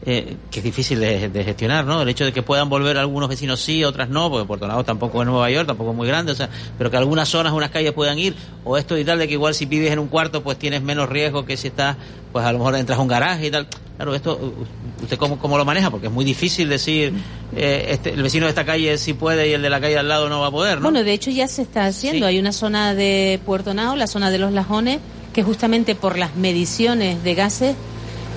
[0.06, 2.02] eh, que es difícil de, de gestionar, ¿no?
[2.02, 5.22] El hecho de que puedan volver algunos vecinos sí, otras no, porque Puerto Nago tampoco
[5.22, 7.94] es Nueva York, tampoco es muy grande, o sea, pero que algunas zonas, unas calles
[7.94, 10.58] puedan ir, o esto y tal, de que igual si vives en un cuarto, pues
[10.60, 11.98] tienes menos riesgo que si estás,
[12.32, 13.68] pues a lo mejor entras a un garaje y tal.
[13.98, 14.54] Claro, esto,
[15.02, 15.90] ¿usted cómo, cómo lo maneja?
[15.90, 17.12] Porque es muy difícil decir,
[17.56, 20.00] eh, este, el vecino de esta calle sí puede y el de la calle de
[20.00, 20.84] al lado no va a poder, ¿no?
[20.84, 22.28] Bueno, de hecho ya se está haciendo.
[22.28, 25.00] Hay una zona de Puerto Nao, la zona de los Lajones,
[25.34, 27.76] que justamente por las mediciones de gases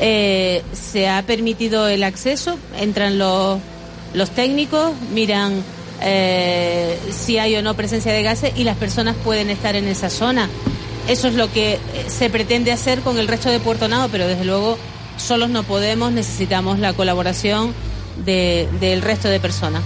[0.01, 2.57] eh, se ha permitido el acceso.
[2.79, 3.59] Entran los,
[4.15, 5.63] los técnicos, miran
[6.03, 10.11] eh, si hay o no presencia de gases y las personas pueden estar en esa
[10.11, 10.49] zona.
[11.09, 14.27] Eso es lo que eh, se pretende hacer con el resto de Puerto Nao, pero
[14.27, 14.79] desde luego
[15.17, 17.75] solos no podemos, necesitamos la colaboración
[18.25, 19.83] de- del resto de personas.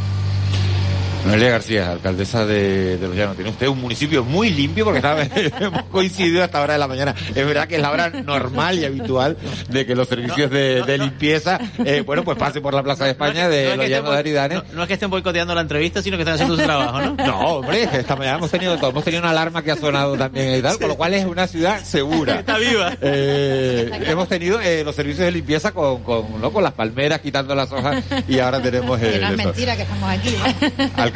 [1.24, 3.36] Noelia García, alcaldesa de, de Los Llanos.
[3.36, 5.22] Tiene usted un municipio muy limpio porque estaba-
[5.60, 7.14] hemos coincidido hasta ahora de la mañana.
[7.34, 9.36] Es verdad que es la hora normal y habitual
[9.68, 13.12] de que los servicios de, de limpieza, eh, bueno, pues pase por la Plaza de
[13.12, 14.54] España de No es Los que Llanos de Aridane.
[14.56, 17.14] no- no es que estén boicoteando la entrevista, sino que están haciendo su trabajo, ¿no?
[17.26, 18.90] No, hombre, esta mañana hemos tenido todo.
[18.90, 21.46] Hemos tenido una alarma que ha sonado también y tal, con lo cual es una
[21.46, 22.34] ciudad segura.
[22.40, 22.92] Está viva.
[23.00, 26.52] Eh, hemos tenido eh, los servicios de limpieza con, con, ¿no?
[26.52, 29.42] con las palmeras quitando las hojas y ahora tenemos eh, no es eso.
[29.48, 30.36] mentira que estamos aquí.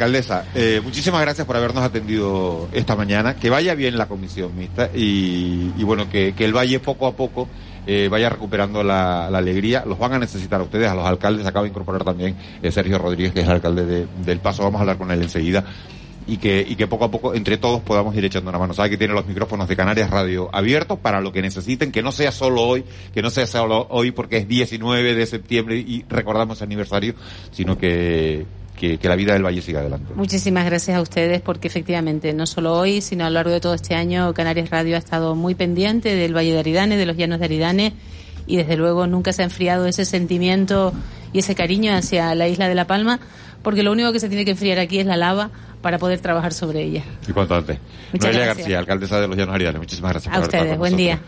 [0.03, 3.35] Alcaldesa, eh, muchísimas gracias por habernos atendido esta mañana.
[3.35, 7.17] Que vaya bien la comisión mixta y, y bueno, que, que el Valle poco a
[7.17, 7.49] poco
[7.85, 9.83] eh, vaya recuperando la, la alegría.
[9.85, 11.45] Los van a necesitar a ustedes, a los alcaldes.
[11.45, 14.63] Acaba de incorporar también eh, Sergio Rodríguez, que es el alcalde de- del Paso.
[14.63, 15.65] Vamos a hablar con él enseguida.
[16.27, 18.73] Y que, y que poco a poco, entre todos, podamos ir echando una mano.
[18.73, 22.13] Sabe que tiene los micrófonos de Canarias Radio abiertos para lo que necesiten, que no
[22.13, 26.61] sea solo hoy, que no sea solo hoy porque es 19 de septiembre y recordamos
[26.61, 27.15] aniversario,
[27.51, 28.45] sino que,
[28.79, 30.13] que, que la vida del Valle siga adelante.
[30.15, 33.73] Muchísimas gracias a ustedes porque efectivamente no solo hoy, sino a lo largo de todo
[33.73, 37.39] este año Canarias Radio ha estado muy pendiente del Valle de Aridane, de los llanos
[37.39, 37.93] de Aridane
[38.47, 40.93] y desde luego nunca se ha enfriado ese sentimiento
[41.33, 43.19] y ese cariño hacia la isla de La Palma
[43.61, 45.51] porque lo único que se tiene que enfriar aquí es la lava
[45.81, 47.03] para poder trabajar sobre ella.
[47.27, 47.77] Y cuanto antes.
[48.11, 48.57] Muchas Noelia gracias.
[48.57, 49.79] García, alcaldesa de los Llanos Aridanes.
[49.79, 51.19] Muchísimas gracias A por ustedes, buen día.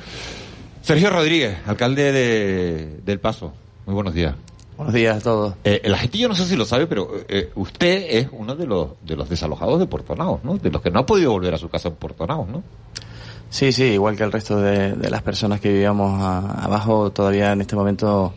[0.81, 3.53] Sergio Rodríguez, alcalde de, del Paso.
[3.85, 4.35] Muy buenos días.
[4.82, 5.53] Buenos días a todos.
[5.63, 8.65] Eh, la gente yo no sé si lo sabe, pero eh, usted es uno de
[8.65, 10.57] los de los desalojados de Portonaos, ¿no?
[10.57, 12.63] De los que no ha podido volver a su casa en Portonaos, ¿no?
[13.51, 17.51] Sí, sí, igual que el resto de, de las personas que vivíamos a- abajo, todavía
[17.51, 18.34] en este momento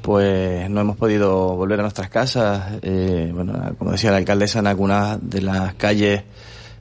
[0.00, 2.74] pues no hemos podido volver a nuestras casas.
[2.82, 6.22] Eh, bueno, como decía la alcaldesa, en algunas de las calles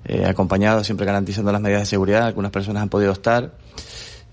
[0.05, 3.53] eh, acompañados, siempre garantizando las medidas de seguridad, algunas personas han podido estar.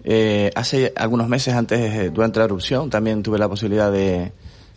[0.04, 4.32] Eh, hace algunos meses antes, eh, durante la erupción, también tuve la posibilidad de,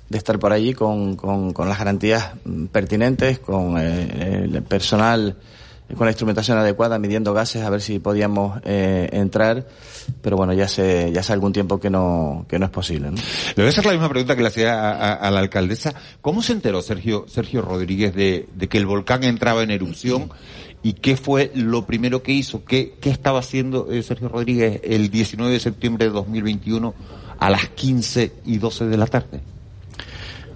[0.09, 5.35] de estar por allí con, con, con las garantías mm, pertinentes, con eh, el personal
[5.95, 9.65] con la instrumentación adecuada, midiendo gases, a ver si podíamos eh, entrar.
[10.21, 13.09] Pero bueno, ya hace, ya hace algún tiempo que no, que no es posible.
[13.09, 13.15] ¿no?
[13.15, 15.93] Le voy a hacer la misma pregunta que le hacía a, a- a la alcaldesa.
[16.19, 20.29] ¿Cómo se enteró Sergio, Sergio Rodríguez de, de que el volcán entraba en erupción?
[20.83, 22.63] ¿Y qué fue lo primero que hizo?
[22.63, 26.93] ¿Qué, qué estaba haciendo eh, Sergio Rodríguez el 19 de septiembre de 2021
[27.39, 29.41] a las 15 y 12 de la tarde?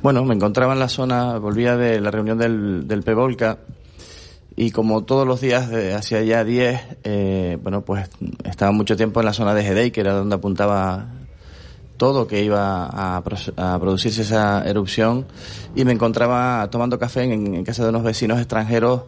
[0.01, 3.59] Bueno, me encontraba en la zona, volvía de la reunión del, del PEVOLCA
[4.55, 8.09] y como todos los días de hacia ya 10, eh, bueno, pues
[8.43, 11.07] estaba mucho tiempo en la zona de Gedei, que era donde apuntaba
[11.97, 15.25] todo que iba a, pro- a producirse esa erupción
[15.75, 19.03] y me encontraba tomando café en casa de unos vecinos extranjeros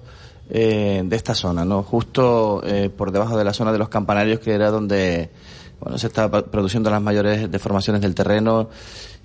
[0.53, 1.81] eh, de esta zona, ¿no?
[1.81, 5.31] Justo eh, por debajo de la zona de los campanarios que era donde
[5.79, 8.69] bueno, se estaba produciendo las mayores deformaciones del terreno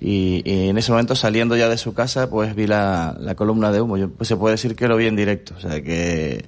[0.01, 3.71] y, y en ese momento saliendo ya de su casa pues vi la, la columna
[3.71, 3.95] de humo.
[3.95, 6.45] Yo, pues se puede decir que lo vi en directo, o sea que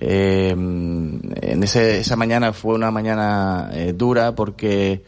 [0.00, 5.04] eh, en ese, esa mañana fue una mañana eh, dura porque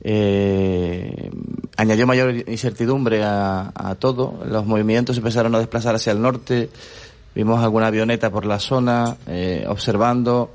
[0.00, 1.30] eh,
[1.76, 4.40] añadió mayor incertidumbre a, a todo.
[4.46, 6.70] Los movimientos empezaron a desplazar hacia el norte.
[7.38, 10.50] Vimos alguna avioneta por la zona eh, observando.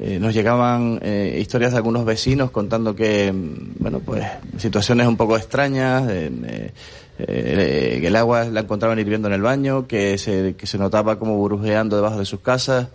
[0.00, 5.16] Eh, nos llegaban eh, historias de algunos vecinos contando que, mm, bueno, pues situaciones un
[5.16, 6.10] poco extrañas.
[6.10, 6.72] eh,
[7.18, 11.36] que el agua la encontraban hirviendo en el baño, que se, que se notaba como
[11.36, 12.88] burbujeando debajo de sus casas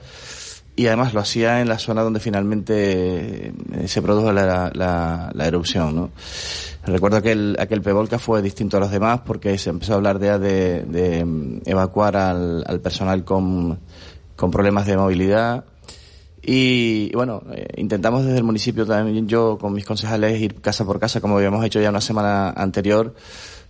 [0.76, 5.96] y además lo hacía en la zona donde finalmente eh, se produjo la, la, erupción.
[5.96, 6.10] ¿no?
[6.86, 10.20] Recuerdo que aquel, aquel Pevolca fue distinto a los demás porque se empezó a hablar
[10.20, 13.80] ya de, de mm, evacuar al, al personal con,
[14.36, 15.66] con problemas de movilidad.
[16.46, 21.00] Y, bueno, eh, intentamos desde el municipio también yo con mis concejales ir casa por
[21.00, 23.14] casa como habíamos hecho ya una semana anterior.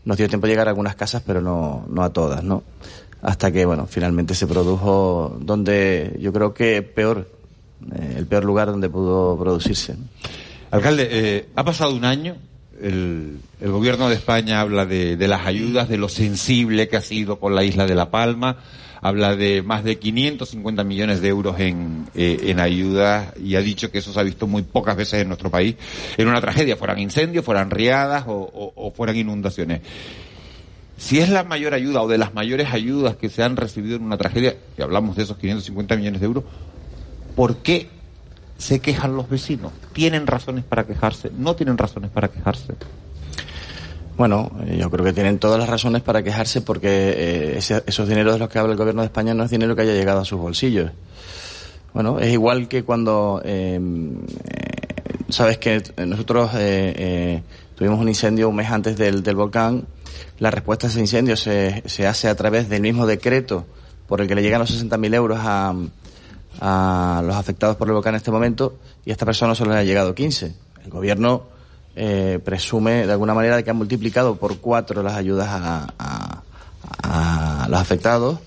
[0.06, 2.64] Nos dio tiempo a llegar a algunas casas, pero no, no a todas, ¿no?
[3.24, 7.32] Hasta que, bueno, finalmente se produjo donde yo creo que peor,
[7.96, 9.96] eh, el peor lugar donde pudo producirse.
[10.72, 12.36] Alcalde, eh, ha pasado un año.
[12.82, 17.02] El, el gobierno de España habla de, de las ayudas, de lo sensible que ha
[17.02, 18.58] sido con la isla de La Palma.
[19.00, 24.00] Habla de más de 550 millones de euros en, eh, ayudas y ha dicho que
[24.00, 25.76] eso se ha visto muy pocas veces en nuestro país
[26.18, 29.82] en una tragedia, fueran incendios, fueran riadas o fueran inundaciones.
[30.98, 34.04] Si es la mayor ayuda o de las mayores ayudas que se han recibido en
[34.04, 36.44] una tragedia, y hablamos de esos 550 millones de euros,
[37.36, 37.90] ¿por qué
[38.58, 39.72] se quejan los vecinos?
[39.94, 41.32] ¿Tienen razones para quejarse?
[41.38, 42.74] ¿No tienen razones para quejarse?
[44.16, 48.08] Bueno, eh, yo creo que tienen todas las razones para quejarse porque eh, ese- esos
[48.08, 50.22] dineros de los que habla el gobierno de España no es dinero que haya llegado
[50.22, 50.92] a sus bolsillos.
[51.94, 56.52] Bueno, es igual que cuando eh, eh, sabes que nosotros
[57.76, 59.84] tuvimos un incendio un mes antes del, del volcán.
[60.40, 63.66] La respuesta a ese incendio se, se hace a través del mismo decreto
[64.08, 65.74] por el que le llegan los 60.000 euros a,
[67.24, 69.84] los afectados por el volcán en este momento y a esta persona solo le ha
[69.84, 70.54] llegado 15.
[70.84, 71.44] El gobierno
[71.96, 76.44] eh, presume de alguna manera de que han multiplicado por cuatro las ayudas a, a-
[77.04, 78.40] a los afectados,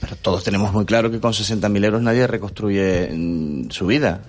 [0.00, 4.22] pero todos tenemos muy claro que con 60.000 euros nadie reconstruye mm, su vida.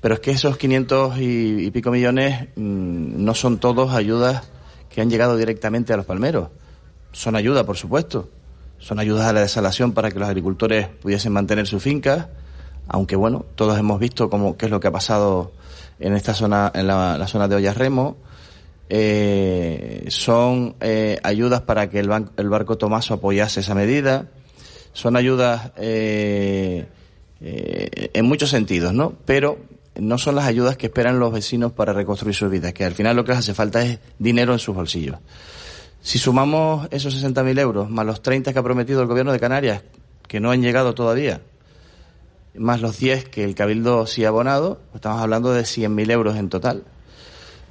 [0.00, 4.42] Pero es que esos 500 y, y pico millones mm, no son todos ayudas
[4.94, 6.50] que han llegado directamente a los palmeros.
[7.12, 8.28] Son ayudas, por supuesto.
[8.78, 12.26] Son ayudas a la desalación para que los agricultores pudiesen mantener sus fincas,
[12.86, 15.52] aunque bueno, todos hemos visto cómo, qué es lo que ha pasado
[15.98, 18.16] en esta zona, en la, zona de Ollarremo.
[18.90, 24.26] Eh, son eh, ayudas para que el, ban- el barco Tomaso apoyase esa medida.
[24.92, 26.86] Son ayudas eh,
[27.40, 29.14] en muchos sentidos, ¿no?
[29.24, 29.58] Pero
[30.00, 33.16] no son las ayudas que esperan los vecinos para reconstruir sus vidas, que al final
[33.16, 35.18] lo que les hace falta es dinero en sus bolsillos.
[36.00, 39.82] Si sumamos esos 60.000 euros más los 30 que ha prometido el gobierno de Canarias,
[40.28, 41.40] que no han llegado todavía,
[42.56, 46.36] más los 10 que el Cabildo sí ha abonado, pues estamos hablando de 100.000 euros
[46.36, 46.84] en total.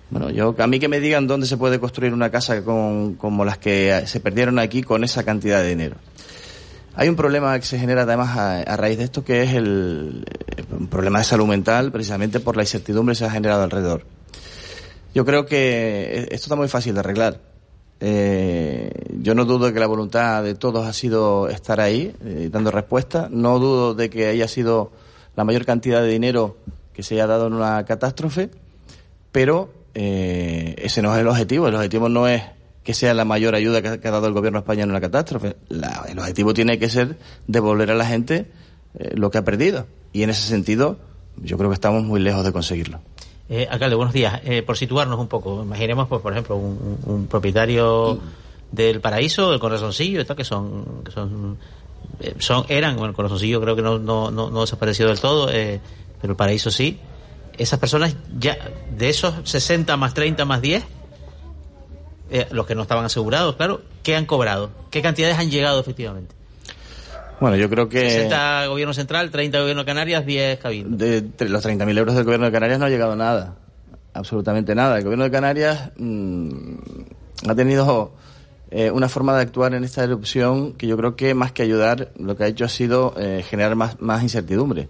[0.10, 3.46] Bueno, yo, a mí que me digan dónde se puede construir una casa con, como
[3.46, 5.96] las que se perdieron aquí con esa cantidad de dinero.
[6.96, 10.26] Hay un problema que se genera además a, raíz de esto que es el,
[10.72, 14.06] un problema de salud mental precisamente por la incertidumbre que se ha generado alrededor.
[15.16, 17.40] Yo creo que esto está muy fácil de arreglar.
[18.00, 18.92] Eh,
[19.22, 22.70] yo no dudo de que la voluntad de todos ha sido estar ahí eh, dando
[22.70, 23.28] respuesta.
[23.32, 24.92] No dudo de que haya sido
[25.36, 26.58] la mayor cantidad de dinero
[26.94, 28.52] que se haya dado en una catástrofe,
[29.32, 31.68] pero eh, ese no es el objetivo.
[31.68, 32.44] El objetivo no es
[32.84, 35.56] que sea la mayor ayuda que, ha dado el gobierno español en una catástrofe.
[35.70, 37.18] el objetivo tiene que ser
[37.48, 38.52] devolver a la gente
[38.96, 39.88] eh, lo que ha perdido.
[40.12, 40.98] Y en ese sentido,
[41.38, 43.00] yo creo que estamos muy lejos de conseguirlo.
[43.50, 44.42] Eh, alcalde, buenos días.
[44.44, 48.20] Eh, por situarnos un poco, imaginemos, pues, por ejemplo, un, propietario
[48.72, 51.58] del Paraíso, del Corazoncillo, que son, que son,
[52.20, 55.48] eh, son, eran, bueno, el Corazoncillo creo que no, no, no, no desapareció del todo,
[55.48, 57.00] pero el Paraíso sí
[57.58, 58.58] esas personas ya,
[58.98, 60.84] de esos 60 más 30 más 10,
[62.34, 64.72] eh, los que no estaban asegurados, claro, ¿qué han cobrado?
[64.90, 66.34] ¿Qué cantidades han llegado efectivamente?
[67.40, 68.10] Bueno, yo creo que...
[68.10, 70.98] 60 gobierno central, 30 gobierno de Canarias, 10 cabildos.
[70.98, 73.54] De, los 30.000 euros del gobierno de Canarias no ha llegado nada,
[74.16, 74.98] absolutamente nada.
[74.98, 76.76] El gobierno de Canarias mm,
[77.48, 78.14] ha tenido
[78.72, 82.14] eh, una forma de actuar en esta erupción que yo creo que más que ayudar,
[82.18, 84.90] lo que ha hecho ha sido eh, generar más, más incertidumbre.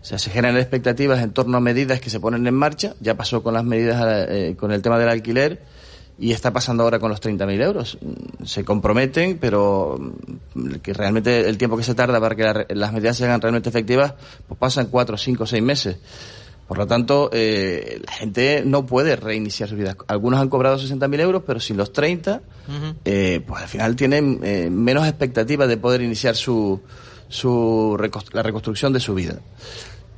[0.00, 2.94] O sea, se generan expectativas en torno a medidas que se ponen en marcha.
[3.00, 5.60] Ya pasó con las medidas, eh, con el tema del alquiler
[6.18, 7.98] y está pasando ahora con los 30.000 euros.
[8.44, 9.96] Se comprometen, pero
[10.54, 14.14] mm, que realmente el tiempo que se tarda para que las medidas sean realmente efectivas,
[14.46, 15.98] pues pasan cuatro, cinco, seis meses.
[16.66, 19.96] Por lo tanto, eh, la gente no puede reiniciar su vida.
[20.06, 22.42] Algunos han cobrado 60.000 euros, pero sin los 30,
[23.06, 26.82] eh, pues al final tienen eh, menos expectativas de poder iniciar su,
[27.28, 27.96] su
[28.32, 29.40] la reconstrucción de su vida.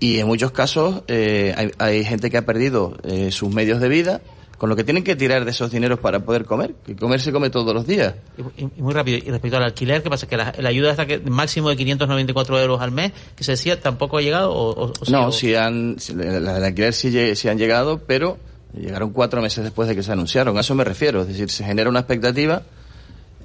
[0.01, 4.23] Y en muchos casos eh, hay, gente que ha perdido eh, sus medios de vida,
[4.61, 7.33] con lo que tienen que tirar de esos dineros para poder comer, que comer se
[7.33, 8.15] come todos los días.
[8.59, 10.29] Y, muy rápido, y respecto al alquiler, ¿qué pasa?
[10.29, 14.19] ¿Que la, ayuda hasta que máximo de 594 euros al mes, que se decía, tampoco
[14.19, 14.53] ha llegado?
[14.53, 18.37] O, no, si han, el alquiler sí, sí han llegado, pero
[18.79, 20.59] llegaron cuatro meses después de que se anunciaron.
[20.59, 22.63] A eso me refiero, es decir, se genera una expectativa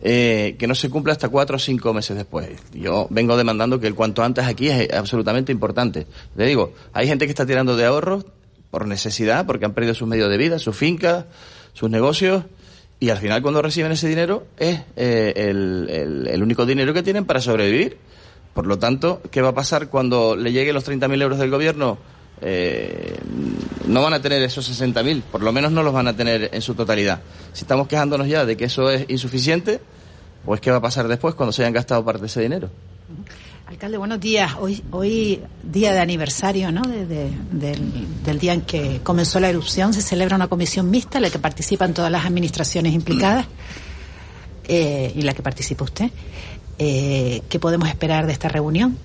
[0.02, 2.50] eh, que no se cumpla hasta cuatro o cinco meses después.
[2.74, 6.08] Yo vengo demandando que el cuanto antes aquí es absolutamente importante.
[6.36, 8.26] Le digo, hay gente que está tirando de ahorros
[8.76, 11.24] por necesidad, porque han perdido sus medios de vida, sus fincas,
[11.72, 12.44] sus negocios,
[13.00, 17.40] y al final cuando reciben ese dinero es eh, el, único dinero que tienen para
[17.40, 17.98] sobrevivir.
[18.54, 21.98] Por lo tanto, ¿qué va a pasar cuando le lleguen los 30.000 euros del gobierno?
[22.42, 23.18] Eh,
[23.88, 26.62] no van a tener esos 60.000, por lo menos no los van a tener en
[26.62, 27.22] su totalidad.
[27.54, 29.80] Si estamos quejándonos ya de que eso es insuficiente,
[30.44, 32.70] pues ¿qué va a pasar después cuando se hayan gastado parte de ese dinero?
[33.68, 34.58] Alcalde, buenos días.
[34.60, 36.84] Hoy, hoy día de aniversario ¿no?
[36.84, 41.40] del, día en que comenzó la erupción, se celebra una comisión mixta en la que
[41.40, 43.48] participan todas las administraciones implicadas
[44.68, 46.12] eh, y la que participa usted.
[46.78, 49.00] Eh, ¿Qué podemos esperar de esta reunión?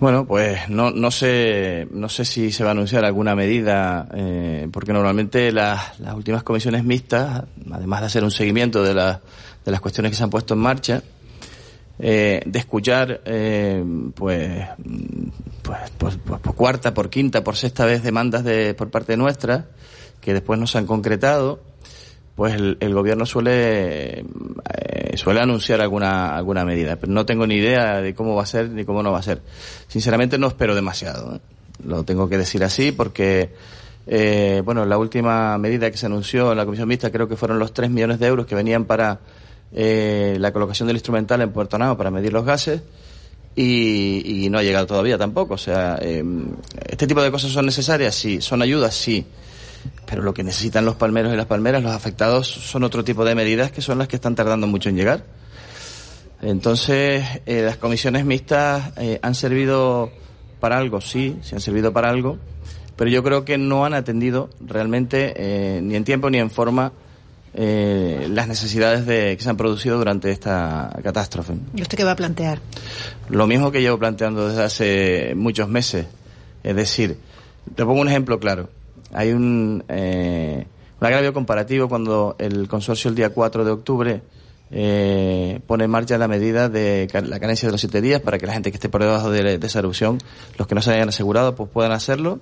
[0.00, 4.68] Bueno, pues no, no sé no sé si se va a anunciar alguna medida, eh,
[4.72, 9.20] porque normalmente las, las últimas comisiones mixtas, además de hacer un seguimiento de, la,
[9.64, 11.02] de las cuestiones que se han puesto en marcha,
[11.98, 13.84] eh, de escuchar, eh,
[14.14, 14.66] pues,
[15.62, 19.66] pues, pues, pues, por cuarta, por quinta, por sexta vez demandas de, por parte nuestra,
[20.20, 21.60] que después no se han concretado,
[22.38, 28.00] pues el, gobierno suele eh, suele anunciar alguna alguna medida, pero no tengo ni idea
[28.00, 29.42] de cómo va a ser ni cómo no va a ser.
[29.88, 31.40] Sinceramente no espero demasiado, ¿eh?
[31.84, 33.50] lo tengo que decir así porque
[34.06, 37.58] eh, bueno la última medida que se anunció en la comisión mixta creo que fueron
[37.58, 39.18] los 3 millones de euros que venían para
[39.72, 42.82] la colocación del instrumental en Puerto Nao para medir los gases.
[43.56, 45.54] Y, no ha llegado todavía tampoco.
[45.54, 45.98] O sea,
[46.88, 48.40] este tipo de cosas son necesarias, sí.
[48.40, 49.26] Son ayudas, sí
[50.06, 53.34] pero lo que necesitan los palmeros y las palmeras, los afectados, son otro tipo de
[53.34, 55.24] medidas que son las que están tardando mucho en llegar.
[56.40, 60.10] Entonces, eh, las comisiones mixtas eh, han servido
[60.60, 62.38] para algo, sí, sí han servido para algo,
[62.96, 66.92] pero yo creo que no han atendido realmente eh, ni en tiempo ni en forma
[67.58, 71.54] las necesidades de, que se han producido durante esta catástrofe.
[71.74, 72.60] ¿Y usted qué va a plantear?
[73.28, 76.06] Lo mismo que llevo planteando desde hace muchos meses.
[76.62, 77.18] Es decir,
[77.74, 78.68] te pongo un ejemplo claro
[79.12, 80.66] hay un, eh,
[81.00, 84.22] un agravio comparativo cuando el consorcio el día 4 de octubre
[84.70, 88.46] eh, pone en marcha la medida de la carencia de los siete días para que
[88.46, 90.18] la gente que esté por debajo de, esa erupción,
[90.58, 92.40] los que no se hayan asegurado, pues puedan hacerlo.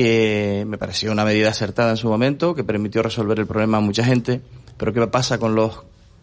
[0.00, 3.80] Eh, me pareció una medida acertada en su momento, que permitió resolver el problema a
[3.80, 4.40] mucha gente,
[4.76, 5.80] pero ¿qué pasa con los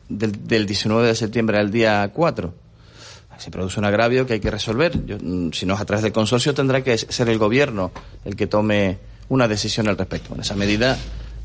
[0.07, 2.53] del, del 19 de septiembre al día 4?
[3.37, 5.05] Se produce un agravio que hay que resolver.
[5.05, 7.91] Yo, mm, si no es a través del consorcio, tendrá que ser el gobierno
[8.23, 8.97] el que tome
[9.27, 10.33] una decisión al respecto.
[10.35, 10.97] En esa medida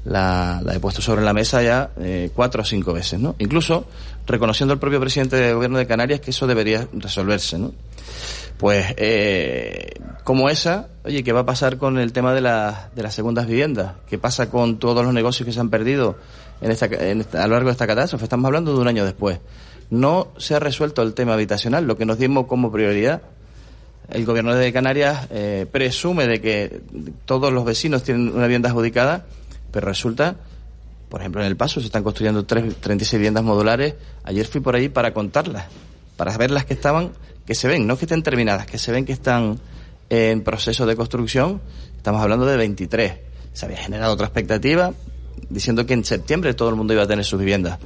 [0.05, 3.35] la, la he puesto sobre la mesa ya eh, cuatro o cinco veces, ¿no?
[3.41, 3.87] Incluso
[4.29, 7.73] reconociendo el propio presidente del gobierno de Canarias que eso debería resolverse, ¿no?
[8.61, 13.03] Pues, eh, como esa, oye, ¿qué va a pasar con el tema de, la, de
[13.03, 13.95] las segundas viviendas?
[14.07, 16.19] ¿Qué pasa con todos los negocios que se han perdido
[16.61, 18.25] en esta, en esta, a lo largo de esta catástrofe?
[18.25, 19.41] Estamos hablando de un año después.
[19.89, 23.23] No se ha resuelto el tema habitacional, lo que nos dimos como prioridad.
[24.11, 26.83] El gobierno de Canarias eh, presume de que
[27.25, 29.25] todos los vecinos tienen una vivienda adjudicada,
[29.73, 30.37] pero resulta,
[31.09, 33.95] por ejemplo, en El Paso se están construyendo tres, 36 viviendas modulares.
[34.23, 35.65] Ayer fui por ahí para contarlas,
[36.19, 37.13] para ver las que estaban,
[37.51, 39.59] que se ven, no que estén terminadas, que se ven que están
[40.09, 41.61] en proceso de construcción.
[41.97, 43.15] Estamos hablando de 23.
[43.53, 44.93] Se había generado otra expectativa
[45.49, 47.81] diciendo que en septiembre todo el mundo iba a tener sus viviendas.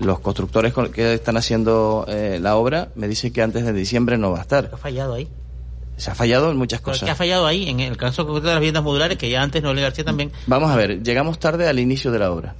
[0.00, 4.30] Los constructores que están haciendo eh, la obra me dicen que antes de diciembre no
[4.30, 4.70] va a estar.
[4.70, 5.28] ¿Qué ha fallado ahí?
[5.98, 7.04] Se ha fallado en muchas cosas.
[7.04, 7.68] ¿Qué ha fallado ahí?
[7.68, 10.32] En el caso concreto de las viviendas modulares, que ya antes Noel García también.
[10.46, 12.54] Vamos a ver, llegamos tarde al inicio de la obra.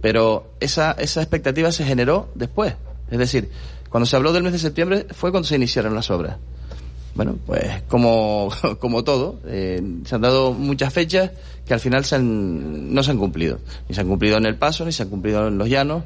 [0.00, 2.74] Pero esa, esa expectativa se generó después.
[3.12, 3.48] Es decir,
[3.94, 6.36] cuando se habló del mes de septiembre fue cuando se iniciaron las obras.
[7.14, 11.30] Bueno, pues como, como todo, eh, se han dado muchas fechas
[11.64, 13.60] que al final se han, no se han cumplido.
[13.88, 16.02] Ni se han cumplido en el paso, ni se han cumplido en los llanos.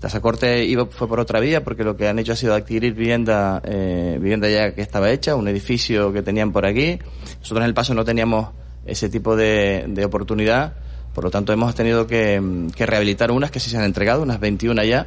[0.00, 2.94] Tasa Corte iba, fue por otra vía porque lo que han hecho ha sido adquirir
[2.94, 6.98] vivienda, eh, vivienda ya que estaba hecha, un edificio que tenían por aquí.
[7.38, 8.48] Nosotros en el paso no teníamos
[8.86, 10.74] ese tipo de, oportunidad,
[11.14, 12.42] por lo tanto hemos tenido que,
[12.74, 15.06] que, rehabilitar unas que sí se han entregado, unas 21 ya,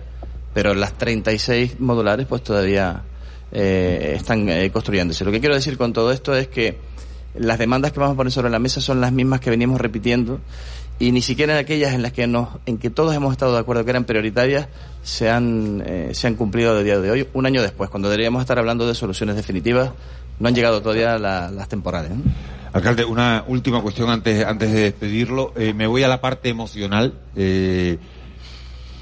[0.58, 3.04] pero las 36 modulares pues todavía
[3.52, 5.24] eh, están eh, construyéndose.
[5.24, 6.80] Lo que quiero decir con todo esto es que
[7.36, 10.40] las demandas que vamos a poner sobre la mesa son las mismas que venimos repitiendo
[10.98, 13.60] y ni siquiera en aquellas en las que nos, en que todos hemos estado de
[13.60, 14.68] acuerdo que eran prioritarias
[15.04, 18.42] se han eh, se han cumplido de día de hoy un año después cuando deberíamos
[18.42, 19.92] estar hablando de soluciones definitivas.
[20.40, 22.14] No han llegado todavía la, las temporales
[22.74, 25.54] alcalde una última cuestión antes antes de despedirlo.
[25.56, 27.14] Eh, me voy a la parte emocional.
[27.36, 27.98] Eh,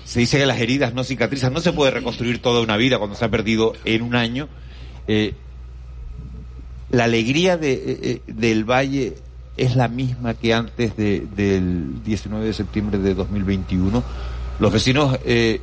[0.06, 3.18] se dice que las heridas no cicatrizan no se puede reconstruir toda una vida cuando
[3.18, 4.48] se ha perdido en un año
[6.90, 9.16] la alegría de, del valle
[9.58, 14.04] es la misma que antes de, del 19 de septiembre de 2021?
[14.60, 15.62] ¿Los vecinos eh,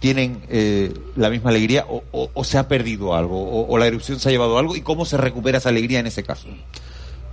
[0.00, 4.28] tienen eh, la misma alegría o, se ha perdido algo o, o, la erupción se
[4.28, 4.76] ha llevado algo?
[4.76, 6.48] ¿Y cómo se recupera esa alegría en ese caso?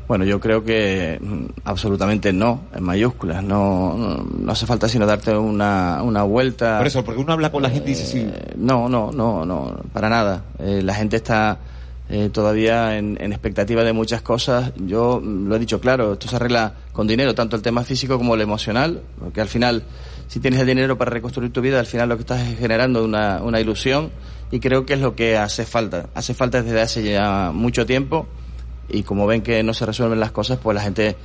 [0.10, 3.44] Bueno, yo creo que mm, absolutamente no, en mayúsculas.
[3.44, 6.80] No, no, no, hace falta sino darte una, una vuelta.
[6.80, 8.18] Por eso, porque uno habla con la gente y dice sí.
[8.22, 10.46] Eh, no, no, no, no, para nada.
[10.58, 11.60] Eh, la gente está
[12.10, 14.72] eh, todavía en, en, expectativa de muchas cosas.
[14.78, 18.34] Yo lo he dicho claro, esto se arregla con dinero, tanto el tema físico como
[18.34, 19.84] el emocional, porque al final,
[20.28, 23.06] si tienes el dinero para reconstruir tu vida, al final lo que estás es generando
[23.06, 24.10] una, una ilusión
[24.50, 26.08] y creo que es lo que hace falta.
[26.16, 28.28] Hace falta desde hace ya mucho tiempo
[28.90, 31.16] y como ven que no se resuelven las cosas, pues la gente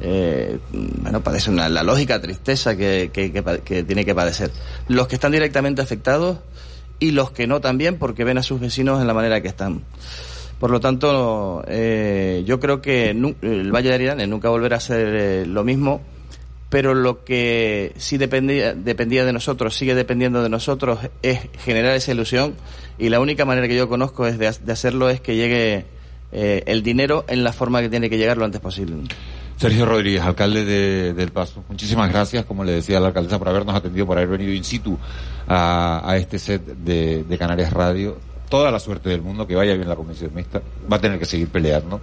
[0.00, 3.32] eh, bueno, padece una, la lógica tristeza que, que,
[3.64, 4.50] que, tiene que padecer.
[4.88, 6.38] Los que están directamente afectados
[6.98, 9.82] y los que no también, porque ven a sus vecinos en la manera que están.
[10.58, 15.08] Por lo tanto, eh, yo creo que el Valle de Aridane nunca volverá a ser
[15.14, 16.00] eh, lo mismo,
[16.70, 22.12] pero lo que sí dependía, dependía de nosotros, sigue dependiendo de nosotros, es generar esa
[22.12, 22.54] ilusión
[22.98, 25.84] y la única manera que yo conozco es de, de hacerlo es que llegue
[26.32, 28.96] eh, el dinero en la forma que tiene que llegar lo antes posible.
[29.56, 31.62] Sergio Rodríguez, alcalde de, del Paso.
[31.68, 34.64] Muchísimas gracias, como le decía a la alcaldesa, por habernos atendido, por haber venido in
[34.64, 34.98] situ
[35.46, 38.16] a, a este set de, de, Canarias Radio.
[38.48, 40.60] Toda la suerte del mundo, que vaya bien la comisión mixta.
[40.90, 42.00] Va a tener que seguir peleando.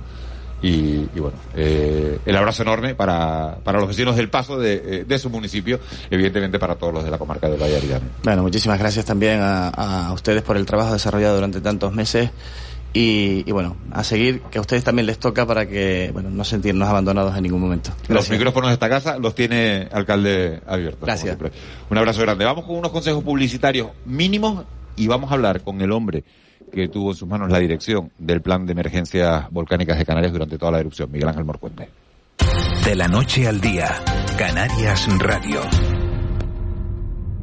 [0.64, 5.20] Y, y bueno, eh, el abrazo enorme para, para los vecinos del Paso de, de,
[5.20, 8.06] su municipio, evidentemente para todos los de la comarca del Valle Aridane.
[8.24, 12.30] Bueno, muchísimas gracias también a, a ustedes por el trabajo desarrollado durante tantos meses.
[12.94, 16.44] Y, y, bueno, a seguir, que a ustedes también les toca para que bueno, no
[16.44, 17.92] sentirnos abandonados en ningún momento.
[17.92, 18.10] Gracias.
[18.10, 21.06] Los micrófonos de esta casa los tiene alcalde abiertos.
[21.06, 21.38] Gracias.
[21.90, 22.44] Un abrazo grande.
[22.44, 24.66] Vamos con unos consejos publicitarios mínimos
[24.98, 26.24] y vamos a hablar con el hombre
[26.72, 30.58] que tuvo en sus manos la dirección del plan de emergencias volcánicas de Canarias durante
[30.58, 31.90] toda la erupción, Miguel Ángel Morcuente.
[32.86, 34.04] De la noche al día,
[34.38, 35.62] Canarias Radio.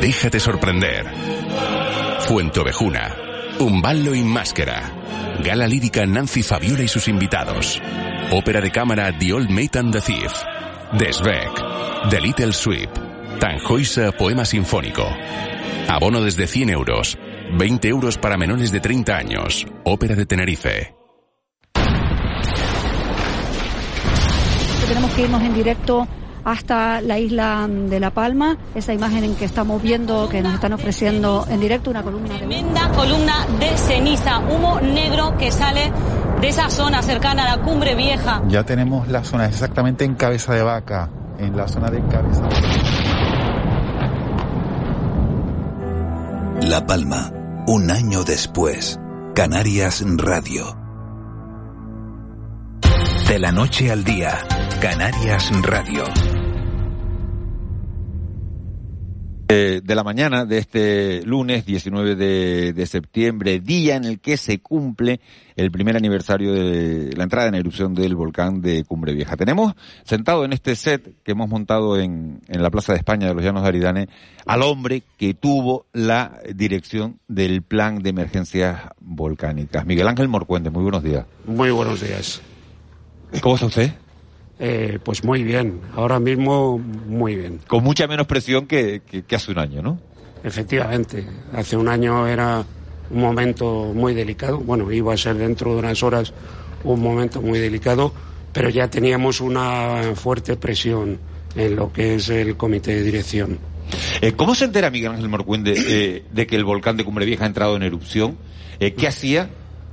[0.00, 1.06] Déjate sorprender.
[2.20, 3.16] Fuente Ovejuna,
[3.58, 4.92] Umballo y Máscara.
[5.42, 7.80] Gala lírica Nancy Fabiola y sus invitados.
[8.30, 10.32] Ópera de cámara The Old Mate and the Thief.
[10.98, 12.10] Desbeck.
[12.10, 12.90] The Little Sweep.
[13.40, 15.06] Tanjoisa Poema Sinfónico.
[15.88, 17.18] Abono desde 100 euros.
[17.58, 19.66] 20 euros para menores de 30 años.
[19.84, 20.94] Ópera de Tenerife.
[24.88, 26.08] Tenemos que irnos en directo
[26.44, 28.56] hasta la isla de La Palma.
[28.74, 32.38] Esa imagen en que estamos viendo, que nos están ofreciendo en directo, una columna de...
[32.38, 35.92] Tremenda columna de ceniza, humo negro que sale
[36.40, 38.42] de esa zona cercana a la cumbre vieja.
[38.48, 42.54] Ya tenemos la zona exactamente en cabeza de vaca, en la zona de cabeza de
[42.54, 42.98] vaca.
[46.62, 47.32] La Palma,
[47.66, 48.98] un año después.
[49.34, 50.76] Canarias Radio.
[53.28, 54.38] De la noche al día,
[54.80, 56.04] Canarias Radio.
[59.48, 64.36] Eh, de la mañana de este lunes 19 de, de, septiembre, día en el que
[64.36, 65.20] se cumple
[65.56, 69.36] el primer aniversario de la entrada en erupción del volcán de Cumbre Vieja.
[69.36, 73.34] Tenemos sentado en este set que hemos montado en, en la Plaza de España de
[73.34, 74.08] los Llanos de Aridane
[74.46, 79.86] al hombre que tuvo la dirección del plan de emergencias volcánicas.
[79.86, 81.24] Miguel Ángel Morcuende, muy buenos días.
[81.46, 82.42] Muy buenos días.
[83.40, 83.92] ¿Cómo está usted?
[84.60, 87.60] Eh, pues muy bien, ahora mismo muy bien.
[87.66, 90.00] Con mucha menos presión que, que, que, hace un año, ¿no?
[90.42, 92.64] Efectivamente, hace un año era
[93.10, 96.32] un momento muy delicado, bueno, iba a ser dentro de unas horas
[96.84, 98.12] un momento muy delicado,
[98.52, 101.18] pero ya teníamos una fuerte presión
[101.54, 103.58] en lo que es el comité de dirección.
[104.20, 107.44] Eh, ¿Cómo se entera Miguel Ángel Morcuende eh, de que el volcán de Cumbre Vieja
[107.44, 108.36] ha entrado en erupción?
[108.80, 109.50] Eh, ¿Qué hacía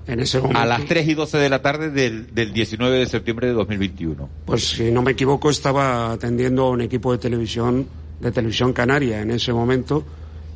[0.07, 3.05] en ese momento, a las 3 y 12 de la tarde del, del 19 de
[3.05, 4.29] septiembre de 2021.
[4.45, 7.87] Pues si no me equivoco estaba atendiendo a un equipo de televisión,
[8.19, 10.03] de televisión canaria en ese momento.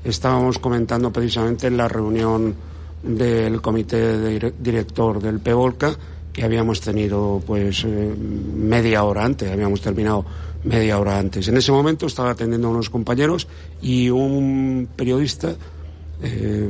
[0.03, 2.55] Estábamos comentando precisamente en la reunión
[3.03, 5.97] del comité de director del PEVOLCA
[6.33, 10.25] que habíamos tenido pues eh, media hora antes, habíamos terminado
[10.63, 11.47] media hora antes.
[11.47, 13.47] En ese momento estaba atendiendo a unos compañeros
[13.81, 15.55] y un periodista
[16.21, 16.69] eh,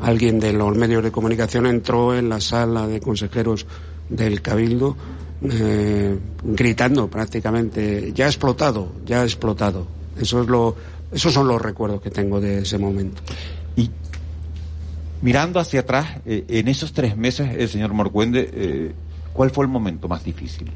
[0.00, 3.66] alguien de los medios de comunicación entró en la sala de consejeros
[4.08, 4.96] del Cabildo
[5.42, 9.86] eh, gritando prácticamente ya ha explotado, ya ha explotado.
[10.20, 10.76] Eso es lo,
[11.12, 13.22] esos son los recuerdos que tengo de ese momento.
[13.76, 13.90] Y
[15.22, 18.94] mirando hacia atrás, eh, en esos tres meses, el señor Morcuende,
[19.32, 20.70] ¿cuál fue el momento más difícil?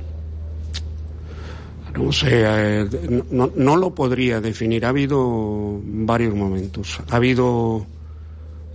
[1.98, 2.88] No sé, eh,
[3.30, 4.84] no, no, lo podría definir.
[4.84, 7.00] Ha habido varios momentos.
[7.10, 7.86] Ha habido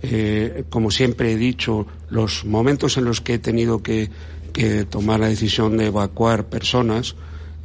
[0.06, 4.10] eh, como siempre he dicho, los momentos en los que he tenido que,
[4.88, 7.16] tomar la decisión de evacuar personas,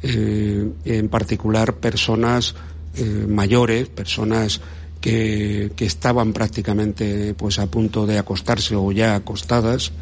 [0.02, 2.56] eh, en particular personas
[2.96, 4.60] eh, mayores, personas
[5.00, 9.92] que, estaban prácticamente pues a punto de acostarse o ya acostadas.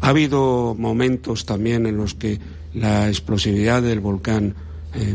[0.00, 2.38] Ha habido momentos también en los que
[2.74, 4.54] la explosividad del volcán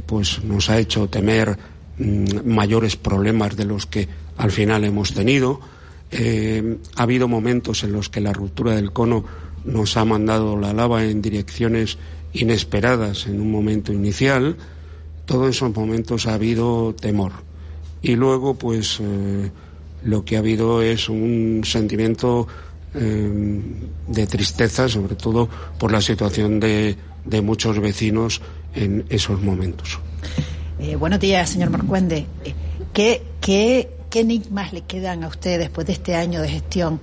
[0.05, 1.57] pues nos ha hecho temer
[1.97, 4.07] mmm, mayores problemas de los que
[4.37, 5.61] al final hemos tenido.
[6.15, 9.25] Eh, ha habido momentos en los que la ruptura del cono
[9.65, 11.97] nos ha mandado la lava en direcciones
[12.33, 14.55] inesperadas en un momento inicial.
[15.25, 17.31] Todos esos momentos ha habido temor.
[18.03, 19.49] Y luego, pues, eh,
[20.03, 22.47] lo que ha habido es un sentimiento
[22.93, 23.61] eh,
[24.07, 25.49] de tristeza, sobre todo
[25.79, 26.95] por la situación de,
[27.25, 28.39] de muchos vecinos
[28.75, 29.99] en esos momentos.
[30.79, 32.27] Eh, buenos días, señor Marcuende.
[32.93, 37.01] ¿Qué, qué ¿Qué enigmas le quedan a usted después de este año de gestión?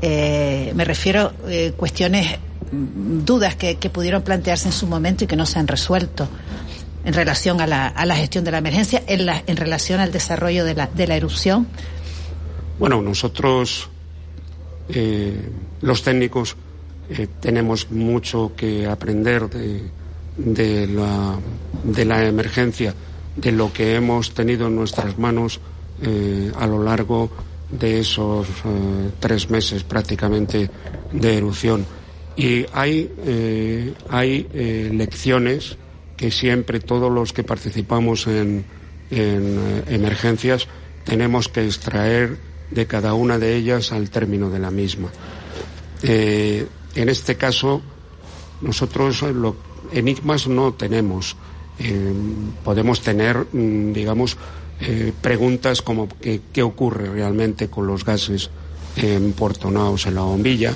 [0.00, 2.38] Eh, me refiero a eh, cuestiones,
[2.70, 6.28] dudas que, pudieron plantearse en su momento y que no se han resuelto
[7.04, 10.76] en relación a la, gestión de la emergencia, en, la, en relación al desarrollo de
[10.76, 11.66] la, erupción.
[12.78, 13.88] Bueno, nosotros,
[14.88, 15.50] eh,
[15.80, 16.54] los técnicos,
[17.40, 19.48] tenemos mucho que aprender
[20.36, 22.94] de la emergencia,
[23.34, 25.58] de lo que hemos tenido en nuestras manos
[26.04, 27.30] eh, a lo largo
[27.70, 30.68] de esos eh, tres meses prácticamente
[31.12, 31.86] de erupción.
[32.34, 34.48] Y hay, eh, hay
[34.92, 35.76] lecciones
[36.16, 38.64] que siempre todos los que participamos en,
[39.10, 40.66] en emergencias
[41.04, 42.36] tenemos que extraer
[42.70, 45.10] de cada una de ellas al término de la misma.
[46.02, 47.80] en este caso,
[48.60, 49.56] nosotros lo,
[49.92, 51.36] enigmas no tenemos.
[52.64, 54.36] podemos tener, mm, digamos,
[54.84, 58.50] eh, preguntas como que, qué ocurre realmente con los gases
[58.96, 60.74] emportonados en la bombilla.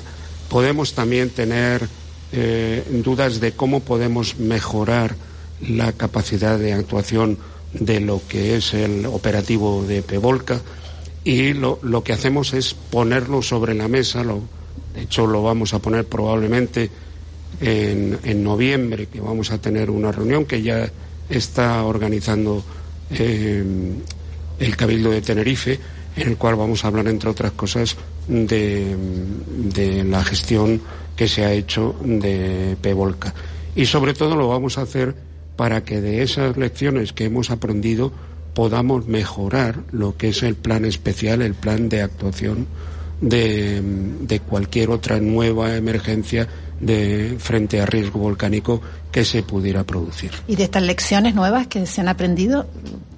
[0.49, 1.89] Podemos también tener
[2.31, 5.15] eh, dudas de cómo podemos mejorar
[5.67, 7.37] la capacidad de actuación
[7.73, 10.61] de lo que es el operativo de Pevolca
[11.25, 14.41] y lo, lo que hacemos es ponerlo sobre la mesa, lo,
[14.95, 16.89] de hecho lo vamos a poner probablemente
[17.59, 20.89] en, en noviembre, que vamos a tener una reunión que ya
[21.29, 22.63] está organizando
[23.11, 23.63] eh,
[24.59, 25.79] el Cabildo de Tenerife,
[26.15, 27.95] en el cual vamos a hablar, entre otras cosas,
[28.27, 28.95] de,
[30.05, 30.81] la gestión
[31.15, 33.33] que se ha hecho de Pevolca.
[33.75, 35.15] Y sobre todo lo vamos a hacer
[35.55, 38.11] para que de esas lecciones que hemos aprendido
[38.53, 42.67] podamos mejorar lo que es el plan especial, el plan de actuación
[43.21, 46.47] de cualquier otra nueva emergencia
[46.79, 50.31] de frente a riesgo volcánico que se pudiera producir.
[50.47, 52.67] Y de estas lecciones nuevas que se han aprendido,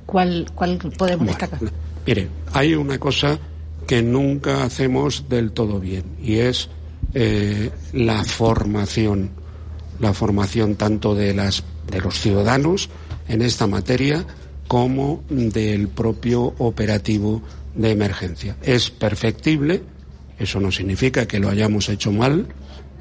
[0.06, 1.60] ¿cuál, cuál podemos destacar?
[2.06, 3.38] Mire, hay una cosa
[3.86, 6.70] que nunca hacemos del todo bien y es
[7.14, 9.32] eh, la formación,
[10.00, 12.90] la formación tanto de las de los ciudadanos
[13.28, 14.26] en esta materia
[14.68, 17.42] como del propio operativo
[17.76, 18.56] de emergencia.
[18.62, 19.82] Es perfectible,
[20.38, 22.48] eso no significa que lo hayamos hecho mal,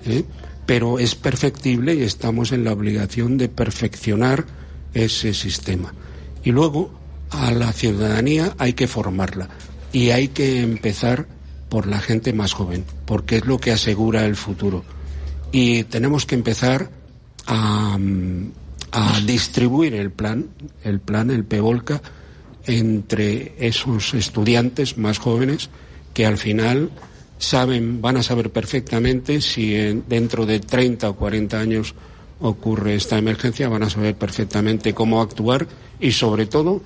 [0.07, 0.25] ¿eh?
[0.67, 4.45] pero es perfectible y estamos en la obligación de perfeccionar
[4.93, 5.95] ese sistema.
[6.45, 6.91] Y luego
[7.31, 9.49] a la ciudadanía hay que formarla
[9.93, 11.27] y hay que empezar
[11.69, 14.85] por la gente más joven, porque es lo que asegura el futuro.
[15.53, 16.91] Y tenemos que empezar
[17.47, 17.99] a,
[18.93, 20.49] a distribuir el plan,
[20.85, 22.03] el plan, el PEVOLCA,
[22.67, 25.71] entre esos estudiantes más jóvenes
[26.13, 26.91] que al final
[27.39, 29.73] saben, van a saber perfectamente si
[30.09, 31.95] dentro de 30 o 40 años
[32.41, 35.67] ocurre esta emergencia, van a saber perfectamente cómo actuar
[36.01, 36.83] y sobre todo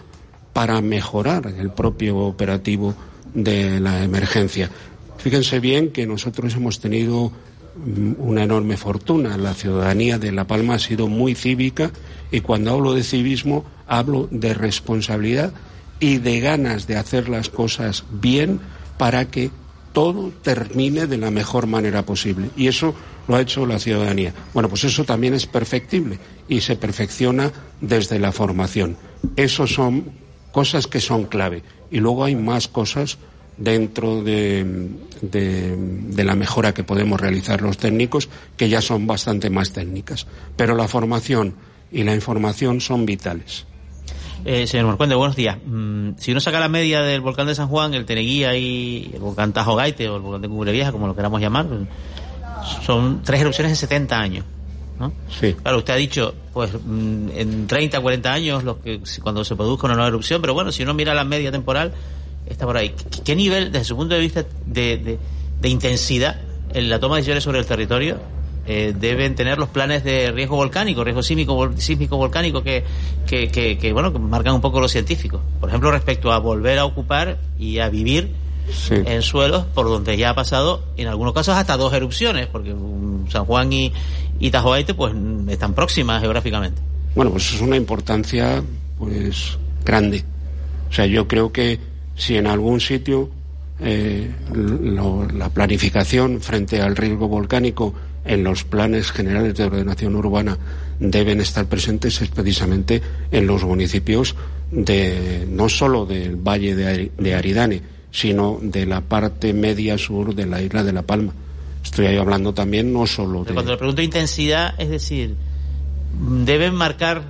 [0.52, 2.94] para mejorar el propio operativo
[3.34, 4.70] de la emergencia.
[5.18, 7.32] Fíjense bien que nosotros hemos tenido
[7.76, 9.36] mm, una enorme fortuna.
[9.38, 11.90] La ciudadanía de La Palma ha sido muy cívica
[12.30, 15.52] y cuando hablo de civismo hablo de responsabilidad
[16.00, 18.60] y de ganas de hacer las cosas bien
[18.98, 19.50] para que
[19.92, 22.50] todo termine de la mejor manera posible.
[22.56, 22.94] Y eso
[23.28, 24.32] lo ha hecho la ciudadanía.
[24.52, 26.18] Bueno, pues eso también es perfectible
[26.48, 28.96] y se perfecciona desde la formación.
[29.36, 30.12] Eso son
[30.52, 31.62] cosas que son clave.
[31.90, 33.18] Y luego hay más cosas
[33.56, 34.88] dentro de,
[35.20, 40.26] de, de, la mejora que podemos realizar los técnicos, que ya son bastante más técnicas.
[40.56, 41.54] Pero la formación
[41.90, 43.66] y la información son vitales.
[44.44, 45.56] Eh, señor Marcuende, buenos días.
[45.64, 49.20] Mm, si uno saca la media del volcán de San Juan, el Teneguía y el
[49.20, 51.66] volcán Tajo Gaite o el volcán de Cumbre Vieja, como lo queramos llamar,
[52.84, 54.44] son tres erupciones en 70 años.
[54.98, 55.12] ¿no?
[55.40, 55.54] Sí.
[55.54, 59.86] Claro, usted ha dicho, pues mm, en 30, 40 años, los que, cuando se produzca
[59.86, 61.92] una nueva erupción, pero bueno, si uno mira la media temporal,
[62.46, 62.94] está por ahí.
[63.24, 65.18] ¿Qué nivel, desde su punto de vista de, de,
[65.60, 66.40] de intensidad
[66.74, 68.18] en la toma de decisiones sobre el territorio,
[68.66, 72.84] eh, deben tener los planes de riesgo volcánico, riesgo sísmico, sísmico volcánico que,
[73.26, 75.40] que, que, que, bueno, que marcan un poco los científicos.
[75.60, 78.30] Por ejemplo, respecto a volver a ocupar y a vivir
[78.70, 78.94] sí.
[79.04, 82.74] en suelos por donde ya ha pasado, en algunos casos, hasta dos erupciones, porque
[83.28, 83.92] San Juan y,
[84.38, 85.14] y Tajoaite pues
[85.48, 86.80] están próximas geográficamente.
[87.14, 88.62] Bueno, pues es una importancia
[88.98, 90.24] pues grande.
[90.88, 91.80] O sea, yo creo que
[92.14, 93.30] si en algún sitio
[93.80, 97.94] eh, lo, la planificación frente al riesgo volcánico
[98.24, 100.58] en los planes generales de ordenación urbana
[100.98, 104.36] deben estar presentes es precisamente en los municipios
[104.70, 110.46] de no solo del valle de, de Aridane, sino de la parte media sur de
[110.46, 111.32] la isla de La Palma.
[111.82, 113.54] Estoy ahí hablando también no solo Pero de...
[113.54, 115.34] Cuando le pregunto intensidad, es decir,
[116.44, 117.22] deben marcar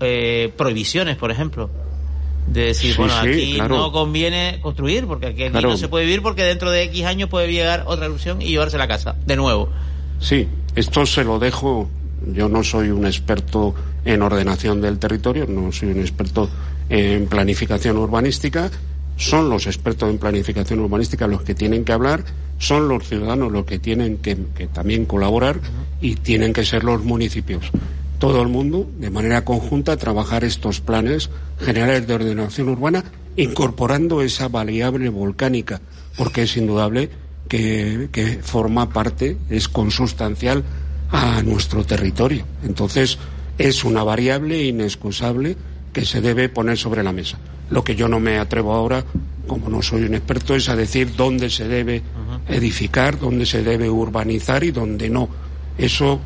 [0.00, 1.70] eh, prohibiciones, por ejemplo.
[2.46, 3.76] De decir, Sí, bueno, sí, aquí claro.
[3.76, 5.70] no conviene construir, porque aquí, Claro.
[5.70, 8.76] no se puede vivir, porque dentro de X años puede llegar otra erupción y llevarse
[8.78, 9.68] la casa, de nuevo.
[10.18, 11.88] Sí, esto se lo dejo.
[12.32, 13.74] Yo no soy un experto
[14.04, 16.48] en ordenación del territorio, no soy un experto
[16.88, 18.70] en planificación urbanística.
[19.16, 22.24] Son los expertos en planificación urbanística los que tienen que hablar,
[22.58, 25.60] son los ciudadanos los que tienen que, que también colaborar
[26.00, 27.70] y tienen que ser los municipios.
[28.22, 33.02] Todo el mundo, de manera conjunta, trabajar estos planes generales de ordenación urbana,
[33.34, 35.80] incorporando esa variable volcánica,
[36.16, 37.10] porque es indudable
[37.48, 40.62] que, que forma parte, es consustancial
[41.10, 42.44] a nuestro territorio.
[42.62, 43.18] Entonces,
[43.58, 45.56] es una variable inexcusable
[45.92, 47.38] que se debe poner sobre la mesa.
[47.70, 49.04] Lo que yo no me atrevo ahora,
[49.48, 52.02] como no soy un experto, es a decir dónde se debe
[52.46, 55.28] edificar, dónde se debe urbanizar y dónde no.
[55.76, 56.20] Eso,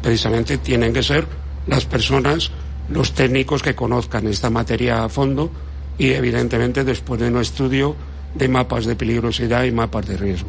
[0.00, 2.50] precisamente, tienen que ser las personas,
[2.88, 5.50] los técnicos que conozcan esta materia a fondo
[5.98, 7.96] y, evidentemente, después de un estudio
[8.34, 10.48] de mapas de peligrosidad y mapas de riesgo.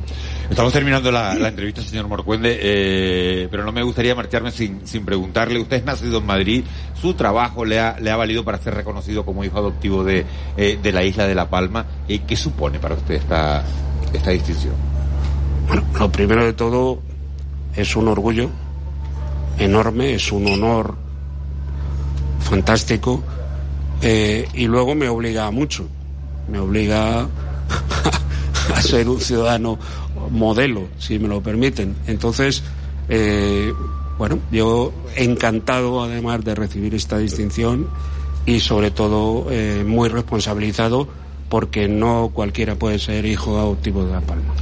[0.49, 5.03] Estamos terminando la, la entrevista, señor Morcuende, eh, pero no me gustaría marcharme sin, sin
[5.03, 5.59] preguntarle.
[5.59, 6.63] Usted es nacido en Madrid,
[6.99, 10.79] su trabajo le ha, le ha valido para ser reconocido como hijo adoptivo de, eh,
[10.81, 11.85] de la isla de La Palma.
[12.07, 13.63] Eh, ¿Qué supone para usted esta,
[14.13, 14.75] esta distinción?
[15.67, 17.01] Bueno, lo primero de todo
[17.75, 18.49] es un orgullo
[19.57, 21.02] enorme, es un honor
[22.53, 23.23] fantástico
[24.03, 25.87] eh, y luego me obliga a mucho,
[26.47, 27.21] me obliga
[28.75, 29.79] a ser un ciudadano
[30.29, 31.95] modelo, si me lo permiten.
[32.05, 32.61] Entonces,
[33.09, 33.73] eh,
[34.19, 37.87] bueno, yo encantado además de recibir esta distinción
[38.45, 41.07] y sobre todo eh, muy responsabilizado
[41.49, 44.53] porque no cualquiera puede ser hijo adoptivo de La Palma.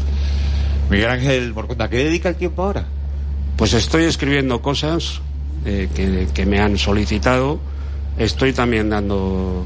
[0.90, 2.86] Miguel Ángel Morconda, ¿a qué dedica el tiempo ahora?
[3.58, 5.20] Pues estoy escribiendo cosas
[5.66, 7.60] eh, que, que me han solicitado,
[8.18, 9.66] estoy también dando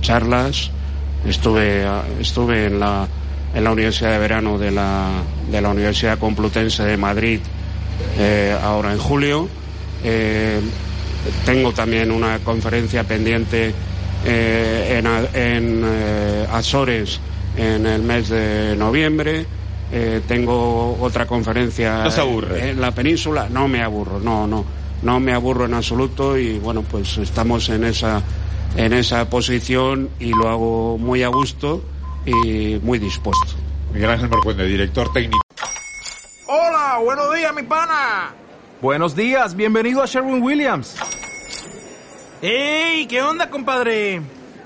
[0.00, 0.70] charlas,
[1.26, 1.86] estuve,
[2.20, 3.08] estuve en la
[3.54, 5.10] en la Universidad de Verano de la,
[5.50, 7.40] de la Universidad Complutense de Madrid
[8.18, 9.46] eh, ahora en julio.
[10.02, 10.58] Eh,
[11.44, 13.74] tengo también una conferencia pendiente
[14.24, 15.06] eh, en,
[15.38, 17.20] en eh, Azores
[17.56, 19.44] en el mes de noviembre.
[19.92, 22.70] Eh, tengo otra conferencia ¿No se aburre?
[22.70, 23.48] en la península.
[23.50, 24.64] No me aburro, no, no.
[25.02, 28.22] No me aburro en absoluto y bueno, pues estamos en esa,
[28.76, 31.82] en esa posición y lo hago muy a gusto
[32.24, 33.54] y muy dispuesto.
[33.92, 35.42] Miguel Ángel Morcuende, director técnico.
[36.46, 38.32] Hola, buenos días, mi pana.
[38.80, 40.96] Buenos días, bienvenido a Sherwin Williams.
[42.40, 43.06] ¡Ey!
[43.06, 44.20] ¿Qué onda, compadre?